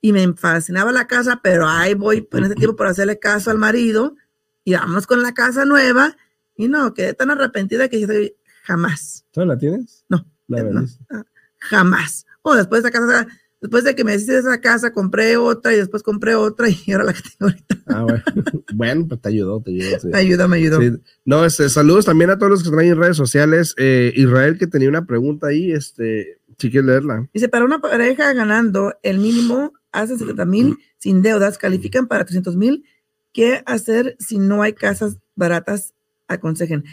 y 0.00 0.12
me 0.12 0.32
fascinaba 0.34 0.92
la 0.92 1.06
casa, 1.06 1.40
pero 1.42 1.66
ahí 1.66 1.94
voy 1.94 2.28
en 2.32 2.44
ese 2.44 2.54
tiempo 2.54 2.76
por 2.76 2.86
hacerle 2.86 3.18
caso 3.18 3.50
al 3.50 3.58
marido 3.58 4.16
y 4.64 4.74
vamos 4.74 5.06
con 5.06 5.22
la 5.22 5.32
casa 5.32 5.64
nueva 5.64 6.16
y 6.56 6.68
no, 6.68 6.94
quedé 6.94 7.14
tan 7.14 7.30
arrepentida 7.30 7.88
que 7.88 7.96
dije, 7.96 8.36
jamás. 8.62 9.24
¿Tú 9.30 9.44
la 9.44 9.56
tienes? 9.56 10.04
No, 10.08 10.26
no 10.48 10.84
ah, 11.10 11.24
jamás. 11.58 12.26
O 12.42 12.54
después 12.54 12.82
de 12.82 12.88
esa 12.90 12.98
casa 12.98 13.26
Después 13.64 13.82
de 13.82 13.94
que 13.94 14.04
me 14.04 14.14
hiciste 14.14 14.36
esa 14.36 14.60
casa, 14.60 14.92
compré 14.92 15.38
otra 15.38 15.72
y 15.72 15.76
después 15.76 16.02
compré 16.02 16.34
otra 16.34 16.68
y 16.68 16.92
ahora 16.92 17.04
la 17.04 17.14
que 17.14 17.22
tengo 17.22 17.50
ahorita. 17.50 17.76
Ah, 17.86 18.02
bueno. 18.02 18.22
bueno, 18.74 19.08
pues 19.08 19.22
te 19.22 19.28
ayudó, 19.30 19.62
te 19.62 19.70
ayudó. 19.70 20.00
Sí. 20.00 20.08
Ayuda, 20.12 20.48
me 20.48 20.58
ayudó. 20.58 20.80
No, 21.24 21.46
este, 21.46 21.70
saludos 21.70 22.04
también 22.04 22.28
a 22.28 22.36
todos 22.36 22.50
los 22.50 22.62
que 22.62 22.66
están 22.66 22.80
ahí 22.80 22.88
en 22.88 22.98
redes 22.98 23.16
sociales. 23.16 23.74
Eh, 23.78 24.12
Israel, 24.16 24.58
que 24.58 24.66
tenía 24.66 24.90
una 24.90 25.06
pregunta 25.06 25.46
ahí, 25.46 25.72
este, 25.72 26.40
si 26.58 26.70
quieres 26.70 26.88
leerla. 26.88 27.26
Dice, 27.32 27.48
para 27.48 27.64
una 27.64 27.80
pareja 27.80 28.34
ganando 28.34 28.98
el 29.02 29.18
mínimo 29.18 29.72
hace 29.92 30.18
70 30.18 30.44
mil 30.44 30.76
sin 30.98 31.22
deudas, 31.22 31.56
califican 31.56 32.06
para 32.06 32.26
300 32.26 32.56
mil. 32.56 32.84
¿Qué 33.32 33.62
hacer 33.64 34.14
si 34.18 34.36
no 34.36 34.60
hay 34.60 34.74
casas 34.74 35.16
baratas? 35.36 35.94
Aconsejen. 36.28 36.84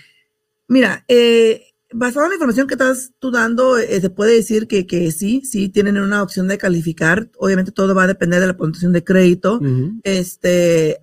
Mira, 0.70 1.04
eh, 1.10 1.71
basado 1.94 2.26
en 2.26 2.30
la 2.30 2.36
información 2.36 2.68
que 2.68 2.76
estás 2.76 3.12
tú 3.20 3.32
dando, 3.32 3.78
eh, 3.78 4.00
se 4.00 4.10
puede 4.10 4.36
decir 4.36 4.68
que, 4.68 4.88
que, 4.88 5.12
sí, 5.12 5.42
sí 5.44 5.70
tienen 5.70 5.98
una 5.98 6.24
opción 6.24 6.48
de 6.48 6.58
calificar. 6.58 7.30
Obviamente 7.38 7.72
todo 7.72 7.94
va 7.94 8.04
a 8.04 8.08
depender 8.08 8.40
de 8.40 8.48
la 8.48 8.58
puntuación 8.58 8.94
de 8.94 9.04
crédito. 9.04 9.60
Este, 10.04 11.00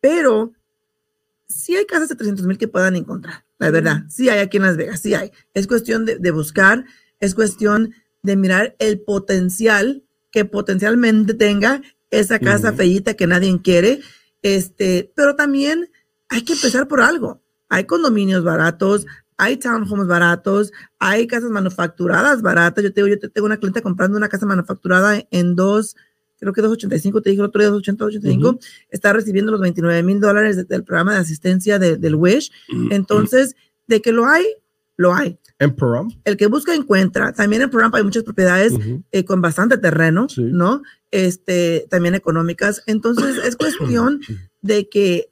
pero 0.00 0.52
sí 1.46 1.76
hay 1.76 1.86
casas 1.86 2.08
de 2.08 2.16
300 2.16 2.46
mil 2.46 2.58
que 2.58 2.68
puedan 2.68 2.96
encontrar, 2.96 3.44
la 3.58 3.70
verdad. 3.70 4.02
Sí 4.08 4.28
hay 4.28 4.40
aquí 4.40 4.56
en 4.56 4.64
Las 4.64 4.76
Vegas, 4.76 5.00
sí 5.00 5.14
hay. 5.14 5.30
Es 5.54 5.66
cuestión 5.66 6.04
de, 6.04 6.30
buscar, 6.30 6.84
es 7.20 7.34
cuestión 7.34 7.94
de 8.22 8.36
mirar 8.36 8.74
el 8.78 9.00
potencial 9.00 10.02
que 10.30 10.44
potencialmente 10.44 11.34
tenga 11.34 11.82
esa 12.10 12.38
casa 12.38 12.72
feita 12.72 13.14
que 13.14 13.26
nadie 13.26 13.60
quiere. 13.62 14.00
Este, 14.42 15.12
pero 15.14 15.36
también 15.36 15.90
hay 16.28 16.42
que 16.42 16.54
empezar 16.54 16.88
por 16.88 17.00
algo. 17.00 17.40
Hay 17.68 17.84
condominios 17.84 18.44
baratos, 18.44 19.06
hay 19.36 19.56
townhomes 19.56 20.06
baratos, 20.06 20.72
hay 20.98 21.26
casas 21.26 21.50
manufacturadas 21.50 22.42
baratas. 22.42 22.84
Yo 22.84 22.92
tengo, 22.92 23.08
yo 23.08 23.18
tengo 23.18 23.46
una 23.46 23.56
cliente 23.56 23.82
comprando 23.82 24.16
una 24.16 24.28
casa 24.28 24.46
manufacturada 24.46 25.22
en 25.30 25.56
dos, 25.56 25.96
creo 26.38 26.52
que 26.52 26.60
285, 26.60 27.22
te 27.22 27.30
dije 27.30 27.40
el 27.40 27.46
otro 27.46 27.60
día 27.60 27.70
280, 27.70 28.04
285, 28.04 28.58
está 28.90 29.12
recibiendo 29.12 29.50
los 29.50 29.60
29 29.60 30.02
mil 30.02 30.20
dólares 30.20 30.68
del 30.68 30.84
programa 30.84 31.14
de 31.14 31.20
asistencia 31.20 31.78
del 31.78 32.14
WISH. 32.14 32.50
Entonces, 32.90 33.56
de 33.86 34.00
que 34.00 34.12
lo 34.12 34.26
hay, 34.26 34.44
lo 34.96 35.14
hay. 35.14 35.38
En 35.58 35.74
Paramp. 35.74 36.12
El 36.24 36.36
que 36.36 36.46
busca 36.46 36.74
encuentra. 36.74 37.32
También 37.32 37.62
en 37.62 37.70
Paramp 37.70 37.94
hay 37.94 38.02
muchas 38.02 38.24
propiedades 38.24 38.74
eh, 39.12 39.24
con 39.24 39.40
bastante 39.40 39.78
terreno, 39.78 40.26
¿no? 40.36 40.82
Este, 41.10 41.86
también 41.88 42.14
económicas. 42.14 42.82
Entonces, 42.86 43.38
es 43.44 43.56
cuestión 43.56 44.20
de 44.62 44.88
que 44.88 45.30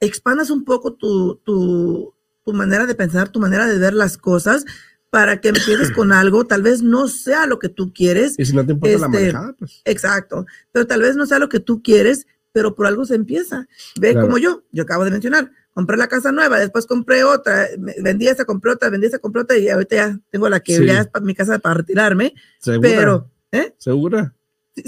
expandas 0.00 0.50
un 0.50 0.64
poco 0.64 0.94
tu, 0.94 1.36
tu, 1.44 2.14
tu 2.44 2.52
manera 2.52 2.86
de 2.86 2.94
pensar, 2.94 3.28
tu 3.28 3.40
manera 3.40 3.66
de 3.66 3.78
ver 3.78 3.94
las 3.94 4.16
cosas, 4.16 4.64
para 5.10 5.40
que 5.40 5.48
empieces 5.48 5.90
con 5.96 6.12
algo, 6.12 6.44
tal 6.44 6.62
vez 6.62 6.82
no 6.82 7.08
sea 7.08 7.46
lo 7.46 7.58
que 7.58 7.68
tú 7.68 7.92
quieres. 7.92 8.34
Y 8.38 8.44
si 8.44 8.54
no 8.54 8.64
te 8.64 8.72
importa 8.72 8.98
la 8.98 9.06
este, 9.06 9.18
manejada, 9.18 9.54
pues. 9.58 9.82
Exacto, 9.84 10.46
pero 10.72 10.86
tal 10.86 11.02
vez 11.02 11.16
no 11.16 11.26
sea 11.26 11.38
lo 11.38 11.48
que 11.48 11.60
tú 11.60 11.82
quieres, 11.82 12.26
pero 12.52 12.74
por 12.74 12.86
algo 12.86 13.04
se 13.04 13.14
empieza. 13.14 13.68
Ve 14.00 14.14
como 14.14 14.38
yo, 14.38 14.64
yo 14.72 14.82
acabo 14.82 15.04
de 15.04 15.10
mencionar, 15.10 15.50
compré 15.72 15.96
la 15.96 16.08
casa 16.08 16.32
nueva, 16.32 16.58
después 16.58 16.86
compré 16.86 17.24
otra, 17.24 17.68
vendí 18.02 18.28
esa, 18.28 18.44
compré 18.44 18.72
otra, 18.72 18.90
vendí 18.90 19.06
esa, 19.06 19.18
compré 19.18 19.42
otra 19.42 19.56
y 19.56 19.68
ahorita 19.68 19.96
ya 19.96 20.18
tengo 20.30 20.48
la 20.48 20.60
que 20.60 20.84
ya 20.84 21.00
es 21.00 21.06
para 21.08 21.24
mi 21.24 21.34
casa 21.34 21.58
para 21.58 21.76
retirarme. 21.76 22.34
¿Segura? 22.58 22.88
Pero, 22.88 23.30
¿eh? 23.52 23.74
¿Segura? 23.78 24.34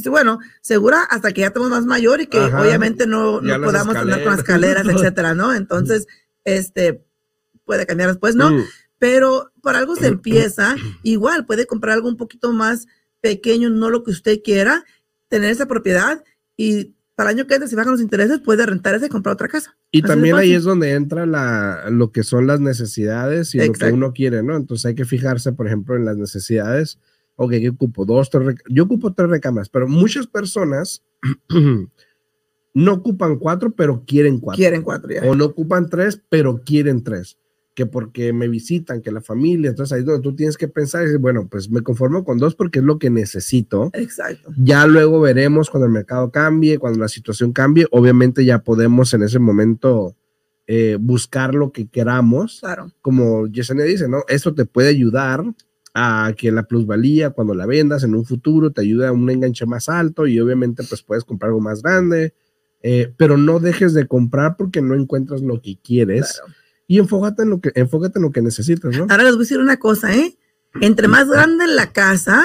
bueno, 0.06 0.38
segura 0.60 1.02
hasta 1.02 1.32
que 1.32 1.42
ya 1.42 1.48
estemos 1.48 1.70
más 1.70 1.84
mayor 1.84 2.20
y 2.20 2.26
que 2.26 2.38
obviamente 2.38 3.06
no, 3.06 3.40
podamos 3.40 3.96
andar 3.96 4.24
con 4.24 4.34
escaleras, 4.34 4.86
etcétera, 4.86 5.34
¿no? 5.34 5.54
Entonces, 5.54 6.06
este, 6.44 7.04
puede 7.64 7.86
cambiar 7.86 8.10
después, 8.10 8.34
¿no? 8.34 8.50
Mm. 8.50 8.64
Pero 8.98 9.50
por 9.62 9.74
algo 9.74 9.96
se 9.96 10.06
empieza, 10.06 10.76
igual 11.02 11.46
puede 11.46 11.66
comprar 11.66 11.94
algo 11.94 12.08
un 12.08 12.16
poquito 12.16 12.52
más 12.52 12.86
pequeño, 13.20 13.70
no 13.70 13.90
lo 13.90 14.04
que 14.04 14.10
usted 14.10 14.40
quiera, 14.42 14.84
tener 15.28 15.50
esa 15.50 15.66
propiedad 15.66 16.22
y 16.56 16.94
para 17.14 17.30
el 17.30 17.38
año 17.38 17.46
que 17.46 17.54
entra, 17.54 17.68
si 17.68 17.76
bajan 17.76 17.92
los 17.92 18.00
intereses, 18.00 18.40
puede 18.40 18.64
rentar 18.64 18.94
ese 18.94 19.06
y 19.06 19.08
comprar 19.08 19.34
otra 19.34 19.48
casa. 19.48 19.76
Y 19.90 20.02
también 20.02 20.36
ahí 20.36 20.54
es 20.54 20.64
donde 20.64 20.92
entra 20.92 21.26
la, 21.26 21.90
lo 21.90 22.10
que 22.10 22.22
son 22.22 22.46
las 22.46 22.60
necesidades 22.60 23.54
y 23.54 23.58
lo 23.58 23.72
que 23.72 23.92
uno 23.92 24.12
quiere, 24.12 24.42
¿no? 24.42 24.56
Entonces 24.56 24.86
hay 24.86 24.94
que 24.94 25.04
fijarse, 25.04 25.52
por 25.52 25.66
ejemplo, 25.66 25.94
en 25.94 26.04
las 26.04 26.16
necesidades. 26.16 26.98
Ok, 27.36 27.52
yo 27.54 27.72
ocupo 27.72 28.04
dos, 28.04 28.30
tres, 28.30 28.56
yo 28.68 28.84
ocupo 28.84 29.12
tres 29.12 29.28
recámaras, 29.28 29.68
pero 29.68 29.86
muchas 29.86 30.26
personas 30.26 31.02
no 32.74 32.92
ocupan 32.92 33.36
cuatro, 33.38 33.72
pero 33.74 34.04
quieren 34.06 34.40
cuatro. 34.40 34.56
Quieren 34.56 34.82
cuatro, 34.82 35.10
ya. 35.10 35.22
O 35.22 35.34
no 35.34 35.44
ocupan 35.44 35.90
tres, 35.90 36.20
pero 36.30 36.62
quieren 36.64 37.04
tres 37.04 37.36
que 37.74 37.86
porque 37.86 38.32
me 38.32 38.48
visitan, 38.48 39.00
que 39.00 39.10
la 39.10 39.22
familia, 39.22 39.70
entonces 39.70 39.92
ahí 39.92 40.00
es 40.00 40.06
donde 40.06 40.22
tú 40.22 40.34
tienes 40.36 40.56
que 40.56 40.68
pensar 40.68 41.02
y 41.02 41.06
decir, 41.06 41.20
bueno, 41.20 41.48
pues 41.50 41.70
me 41.70 41.80
conformo 41.80 42.22
con 42.24 42.38
dos 42.38 42.54
porque 42.54 42.80
es 42.80 42.84
lo 42.84 42.98
que 42.98 43.08
necesito. 43.08 43.90
Exacto. 43.94 44.52
Ya 44.58 44.86
luego 44.86 45.20
veremos 45.20 45.70
cuando 45.70 45.86
el 45.86 45.92
mercado 45.92 46.30
cambie, 46.30 46.78
cuando 46.78 46.98
la 46.98 47.08
situación 47.08 47.52
cambie, 47.52 47.86
obviamente 47.90 48.44
ya 48.44 48.58
podemos 48.58 49.14
en 49.14 49.22
ese 49.22 49.38
momento 49.38 50.14
eh, 50.66 50.98
buscar 51.00 51.54
lo 51.54 51.72
que 51.72 51.88
queramos. 51.88 52.60
Claro. 52.60 52.92
Como 53.00 53.46
Yesenia 53.46 53.84
dice, 53.84 54.06
¿no? 54.06 54.22
Esto 54.28 54.54
te 54.54 54.66
puede 54.66 54.88
ayudar 54.88 55.42
a 55.94 56.34
que 56.36 56.52
la 56.52 56.64
plusvalía 56.64 57.30
cuando 57.30 57.54
la 57.54 57.66
vendas 57.66 58.02
en 58.04 58.14
un 58.14 58.24
futuro 58.24 58.70
te 58.70 58.82
ayude 58.82 59.06
a 59.06 59.12
un 59.12 59.28
enganche 59.30 59.66
más 59.66 59.88
alto 59.88 60.26
y 60.26 60.40
obviamente 60.40 60.82
pues 60.88 61.02
puedes 61.02 61.24
comprar 61.24 61.50
algo 61.50 61.60
más 61.60 61.82
grande, 61.82 62.34
eh, 62.82 63.12
pero 63.16 63.36
no 63.38 63.60
dejes 63.60 63.94
de 63.94 64.06
comprar 64.06 64.56
porque 64.56 64.82
no 64.82 64.94
encuentras 64.94 65.40
lo 65.40 65.60
que 65.62 65.78
quieres. 65.82 66.34
Claro 66.38 66.61
y 66.92 66.98
enfócate 66.98 67.44
en 67.44 67.48
lo 67.48 67.58
que, 67.58 67.72
enfócate 67.74 68.18
en 68.18 68.22
lo 68.22 68.32
que 68.32 68.42
necesitas, 68.42 68.94
¿no? 68.94 69.06
Ahora 69.08 69.22
les 69.22 69.32
voy 69.32 69.40
a 69.40 69.44
decir 69.44 69.58
una 69.58 69.78
cosa, 69.78 70.14
¿eh? 70.14 70.36
Entre 70.82 71.08
más 71.08 71.26
grande 71.26 71.66
la 71.66 71.90
casa, 71.90 72.44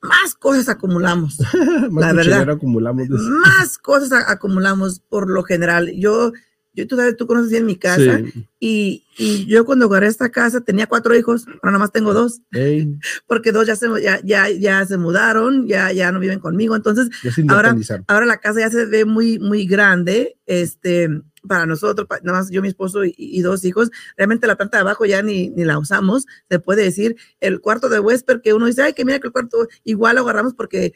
más 0.00 0.34
cosas 0.34 0.70
acumulamos. 0.70 1.38
más 1.90 2.06
la 2.06 2.12
verdad. 2.14 2.48
acumulamos. 2.48 3.06
Más 3.10 3.76
cosas 3.76 4.24
acumulamos 4.28 5.00
por 5.00 5.28
lo 5.28 5.42
general. 5.42 5.92
Yo, 5.94 6.32
yo 6.72 6.88
tú 6.88 6.96
sabes, 6.96 7.18
tú 7.18 7.26
conoces 7.26 7.50
bien 7.50 7.66
mi 7.66 7.76
casa 7.76 8.22
y, 8.58 9.04
y, 9.18 9.44
yo 9.44 9.66
cuando 9.66 9.84
agarré 9.88 10.06
esta 10.06 10.30
casa 10.30 10.62
tenía 10.62 10.86
cuatro 10.86 11.14
hijos, 11.14 11.46
ahora 11.46 11.72
nada 11.72 11.80
más 11.80 11.92
tengo 11.92 12.14
dos. 12.14 12.40
Porque 13.26 13.52
dos 13.52 13.66
ya 13.66 13.76
se, 13.76 13.88
ya, 14.02 14.22
ya, 14.24 14.48
ya 14.48 14.86
se 14.86 14.96
mudaron, 14.96 15.66
ya, 15.66 15.92
ya 15.92 16.10
no 16.12 16.18
viven 16.18 16.38
conmigo. 16.40 16.76
Entonces, 16.76 17.10
ahora, 17.50 17.76
ahora 18.06 18.24
la 18.24 18.38
casa 18.38 18.60
ya 18.60 18.70
se 18.70 18.86
ve 18.86 19.04
muy, 19.04 19.38
muy 19.38 19.66
grande. 19.66 20.38
Este, 20.46 21.10
para 21.46 21.66
nosotros, 21.66 22.06
nada 22.22 22.38
más 22.38 22.50
yo, 22.50 22.62
mi 22.62 22.68
esposo 22.68 23.00
y, 23.04 23.40
dos 23.42 23.64
hijos, 23.64 23.90
realmente 24.16 24.46
la 24.46 24.56
planta 24.56 24.78
de 24.78 24.82
abajo 24.82 25.04
ya 25.04 25.22
ni, 25.22 25.50
ni, 25.50 25.64
la 25.64 25.78
usamos, 25.78 26.26
se 26.48 26.58
puede 26.58 26.82
decir, 26.82 27.16
el 27.40 27.60
cuarto 27.60 27.88
de 27.88 28.00
huésped 28.00 28.40
que 28.40 28.54
uno 28.54 28.66
dice, 28.66 28.82
ay, 28.82 28.92
que 28.92 29.04
mira 29.04 29.18
que 29.18 29.28
el 29.28 29.32
cuarto 29.32 29.68
igual 29.84 30.16
lo 30.16 30.22
agarramos 30.22 30.54
porque 30.54 30.94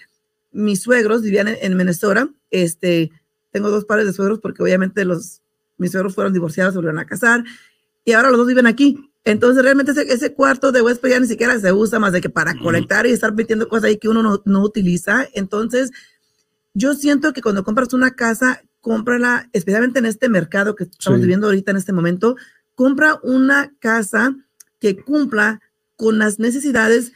mis 0.50 0.80
suegros 0.80 1.22
vivían 1.22 1.48
en, 1.48 1.76
Minnesota, 1.76 2.28
este, 2.50 3.10
tengo 3.50 3.70
dos 3.70 3.84
pares 3.84 4.06
de 4.06 4.12
suegros 4.12 4.40
porque 4.40 4.62
obviamente 4.62 5.04
los, 5.04 5.42
mis 5.76 5.92
suegros 5.92 6.14
fueron 6.14 6.32
divorciados, 6.32 6.74
se 6.74 6.78
volvieron 6.78 6.98
a 6.98 7.06
casar, 7.06 7.44
y 8.04 8.12
ahora 8.12 8.30
los 8.30 8.38
dos 8.38 8.46
viven 8.48 8.66
aquí. 8.66 9.04
Entonces, 9.24 9.62
realmente 9.62 9.92
ese, 9.92 10.10
ese, 10.10 10.32
cuarto 10.32 10.72
de 10.72 10.80
huésped 10.80 11.10
ya 11.10 11.20
ni 11.20 11.26
siquiera 11.26 11.58
se 11.60 11.70
usa 11.70 11.98
más 11.98 12.12
de 12.12 12.22
que 12.22 12.30
para 12.30 12.54
conectar 12.54 13.06
y 13.06 13.10
estar 13.10 13.34
metiendo 13.34 13.68
cosas 13.68 13.84
ahí 13.84 13.98
que 13.98 14.08
uno 14.08 14.22
no, 14.22 14.40
no 14.46 14.62
utiliza. 14.62 15.26
Entonces, 15.34 15.90
yo 16.72 16.94
siento 16.94 17.32
que 17.32 17.42
cuando 17.42 17.64
compras 17.64 17.92
una 17.92 18.12
casa, 18.12 18.62
cómprala, 18.80 19.48
especialmente 19.52 19.98
en 19.98 20.06
este 20.06 20.28
mercado 20.28 20.74
que 20.74 20.84
estamos 20.84 21.20
viviendo 21.20 21.46
ahorita 21.46 21.70
en 21.70 21.76
este 21.76 21.92
momento, 21.92 22.36
compra 22.74 23.18
una 23.22 23.72
casa 23.80 24.36
que 24.78 24.96
cumpla 24.96 25.60
con 25.96 26.18
las 26.18 26.38
necesidades 26.38 27.12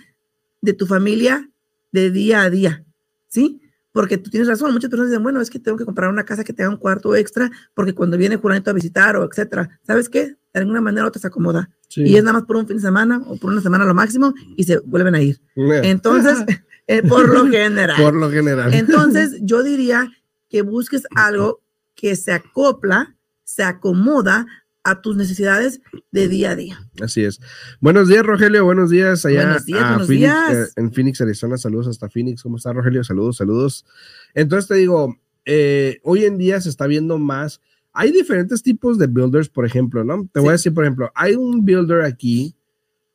de 0.61 0.73
tu 0.73 0.87
familia 0.87 1.49
de 1.93 2.11
día 2.11 2.43
a 2.43 2.51
día, 2.51 2.85
¿sí? 3.29 3.61
Porque 3.93 4.17
tú 4.17 4.31
tienes 4.31 4.49
razón, 4.49 4.73
muchas 4.73 4.91
personas 4.91 5.11
dicen, 5.11 5.23
bueno, 5.23 5.41
es 5.41 5.51
que 5.51 5.59
tengo 5.59 5.77
que 5.77 5.85
comprar 5.85 6.11
una 6.11 6.25
casa 6.25 6.45
que 6.45 6.53
tenga 6.53 6.71
un 6.71 6.79
cuarto 6.79 7.15
extra 7.15 7.51
porque 7.75 7.95
cuando 7.95 8.17
viene 8.17 8.37
Juranito 8.37 8.71
a 8.71 8.75
visitar 8.75 9.17
o 9.17 9.25
etcétera, 9.25 9.79
¿sabes 9.87 10.09
qué? 10.09 10.37
De 10.53 10.61
alguna 10.61 10.81
manera 10.81 11.07
otra 11.07 11.21
se 11.21 11.27
acomoda. 11.27 11.71
Y 11.95 12.17
es 12.17 12.25
nada 12.25 12.39
más 12.39 12.45
por 12.45 12.57
un 12.57 12.67
fin 12.67 12.77
de 12.77 12.83
semana 12.83 13.23
o 13.27 13.37
por 13.37 13.53
una 13.53 13.61
semana 13.61 13.85
lo 13.85 13.95
máximo 13.95 14.33
y 14.57 14.65
se 14.65 14.79
vuelven 14.79 15.15
a 15.15 15.21
ir. 15.21 15.41
Entonces, 15.55 16.39
eh, 16.87 17.03
por 17.03 17.29
lo 17.29 17.47
general. 17.51 18.03
Por 18.03 18.15
lo 18.15 18.31
general. 18.31 18.73
Entonces, 18.73 19.39
yo 19.43 19.63
diría 19.63 20.11
que 20.53 20.61
busques 20.61 21.05
algo 21.17 21.63
que 21.95 22.15
se 22.15 22.31
acopla, 22.31 23.17
se 23.43 23.63
acomoda 23.63 24.47
a 24.85 25.01
tus 25.01 25.17
necesidades 25.17 25.81
de 26.11 26.29
día 26.29 26.51
a 26.51 26.57
día. 26.57 26.91
Así 27.01 27.25
es. 27.25 27.41
Buenos 27.81 28.09
días, 28.09 28.23
Rogelio. 28.27 28.63
Buenos 28.63 28.91
días 28.91 29.25
allá 29.25 29.45
buenos 29.45 29.65
días, 29.65 29.89
buenos 29.89 30.09
días. 30.09 30.53
Eh, 30.53 30.73
en 30.77 30.93
Phoenix, 30.93 31.23
Arizona. 31.23 31.57
Saludos 31.57 31.89
hasta 31.89 32.11
Phoenix. 32.11 32.43
¿Cómo 32.43 32.59
está, 32.59 32.71
Rogelio? 32.75 33.03
Saludos, 33.03 33.39
saludos. 33.39 33.87
Entonces 34.35 34.69
te 34.69 34.75
digo, 34.75 35.17
eh, 35.47 36.01
hoy 36.03 36.27
en 36.27 36.37
día 36.37 36.61
se 36.61 36.69
está 36.69 36.87
viendo 36.87 37.19
más. 37.19 37.63
Hay 37.95 38.13
diferentes 38.13 38.63
tipos 38.63 38.99
de 38.99 39.07
builders, 39.07 39.49
por 39.49 39.65
ejemplo, 39.65 40.05
¿no? 40.05 40.29
Te 40.35 40.41
voy 40.41 40.51
a 40.51 40.53
decir, 40.53 40.75
por 40.75 40.85
ejemplo, 40.85 41.11
hay 41.15 41.35
un 41.35 41.65
builder 41.65 42.03
aquí. 42.03 42.55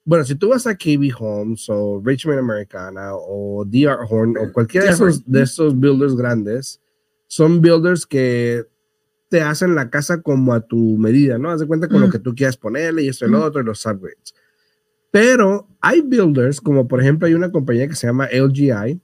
Bueno, 0.03 0.25
si 0.25 0.34
tú 0.34 0.50
vas 0.50 0.65
a 0.65 0.75
KB 0.75 1.13
Homes 1.20 1.67
o 1.70 2.01
Richmond 2.03 2.39
Americana 2.39 3.12
o 3.13 3.63
DR 3.63 4.00
Horn 4.10 4.38
o 4.39 4.51
cualquiera 4.51 4.88
de 4.88 4.94
esos, 4.94 5.24
de 5.29 5.44
esos 5.44 5.79
builders 5.79 6.15
grandes, 6.15 6.82
son 7.27 7.62
builders 7.62 8.05
que 8.05 8.65
te 9.29 9.41
hacen 9.41 9.75
la 9.75 9.89
casa 9.89 10.22
como 10.22 10.53
a 10.53 10.62
tu 10.62 10.98
medida, 10.98 11.38
¿no? 11.38 11.51
Haz 11.51 11.60
de 11.60 11.67
cuenta 11.67 11.88
con 11.88 12.01
lo 12.01 12.10
que 12.10 12.19
tú 12.19 12.34
quieras 12.34 12.57
ponerle 12.57 13.03
y 13.03 13.10
esto 13.10 13.25
y 13.25 13.29
lo 13.29 13.43
otro 13.43 13.62
y 13.62 13.65
los 13.65 13.86
upgrades. 13.86 14.34
Pero 15.12 15.67
hay 15.81 16.01
builders, 16.01 16.62
como 16.62 16.88
por 16.88 17.01
ejemplo 17.01 17.27
hay 17.27 17.34
una 17.34 17.51
compañía 17.51 17.88
que 17.88 17.96
se 17.96 18.07
llama 18.07 18.29
LGI, 18.31 19.01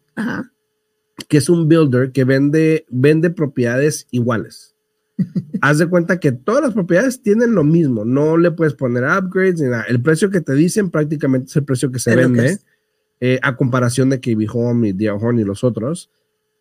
que 1.28 1.38
es 1.38 1.50
un 1.50 1.68
builder 1.68 2.12
que 2.12 2.24
vende, 2.24 2.86
vende 2.90 3.30
propiedades 3.30 4.08
iguales. 4.12 4.76
Haz 5.62 5.78
de 5.78 5.88
cuenta 5.88 6.20
que 6.20 6.32
todas 6.32 6.62
las 6.62 6.74
propiedades 6.74 7.22
tienen 7.22 7.54
lo 7.54 7.64
mismo, 7.64 8.06
no 8.06 8.38
le 8.38 8.52
puedes 8.52 8.74
poner 8.74 9.04
upgrades 9.04 9.62
ni 9.62 9.68
nada. 9.68 9.84
El 9.84 10.02
precio 10.02 10.30
que 10.30 10.42
te 10.42 10.54
dicen 10.54 10.90
prácticamente 10.90 11.48
es 11.48 11.56
el 11.56 11.66
precio 11.66 11.92
que 11.92 12.00
se 12.00 12.16
vende 12.16 12.60
eh, 13.20 13.40
a 13.42 13.56
comparación 13.56 14.10
de 14.10 14.20
KB 14.20 14.48
Home 14.54 14.90
y 14.90 14.94
Dia 14.94 15.14
Home 15.14 15.42
y 15.42 15.46
los 15.46 15.64
otros 15.64 16.10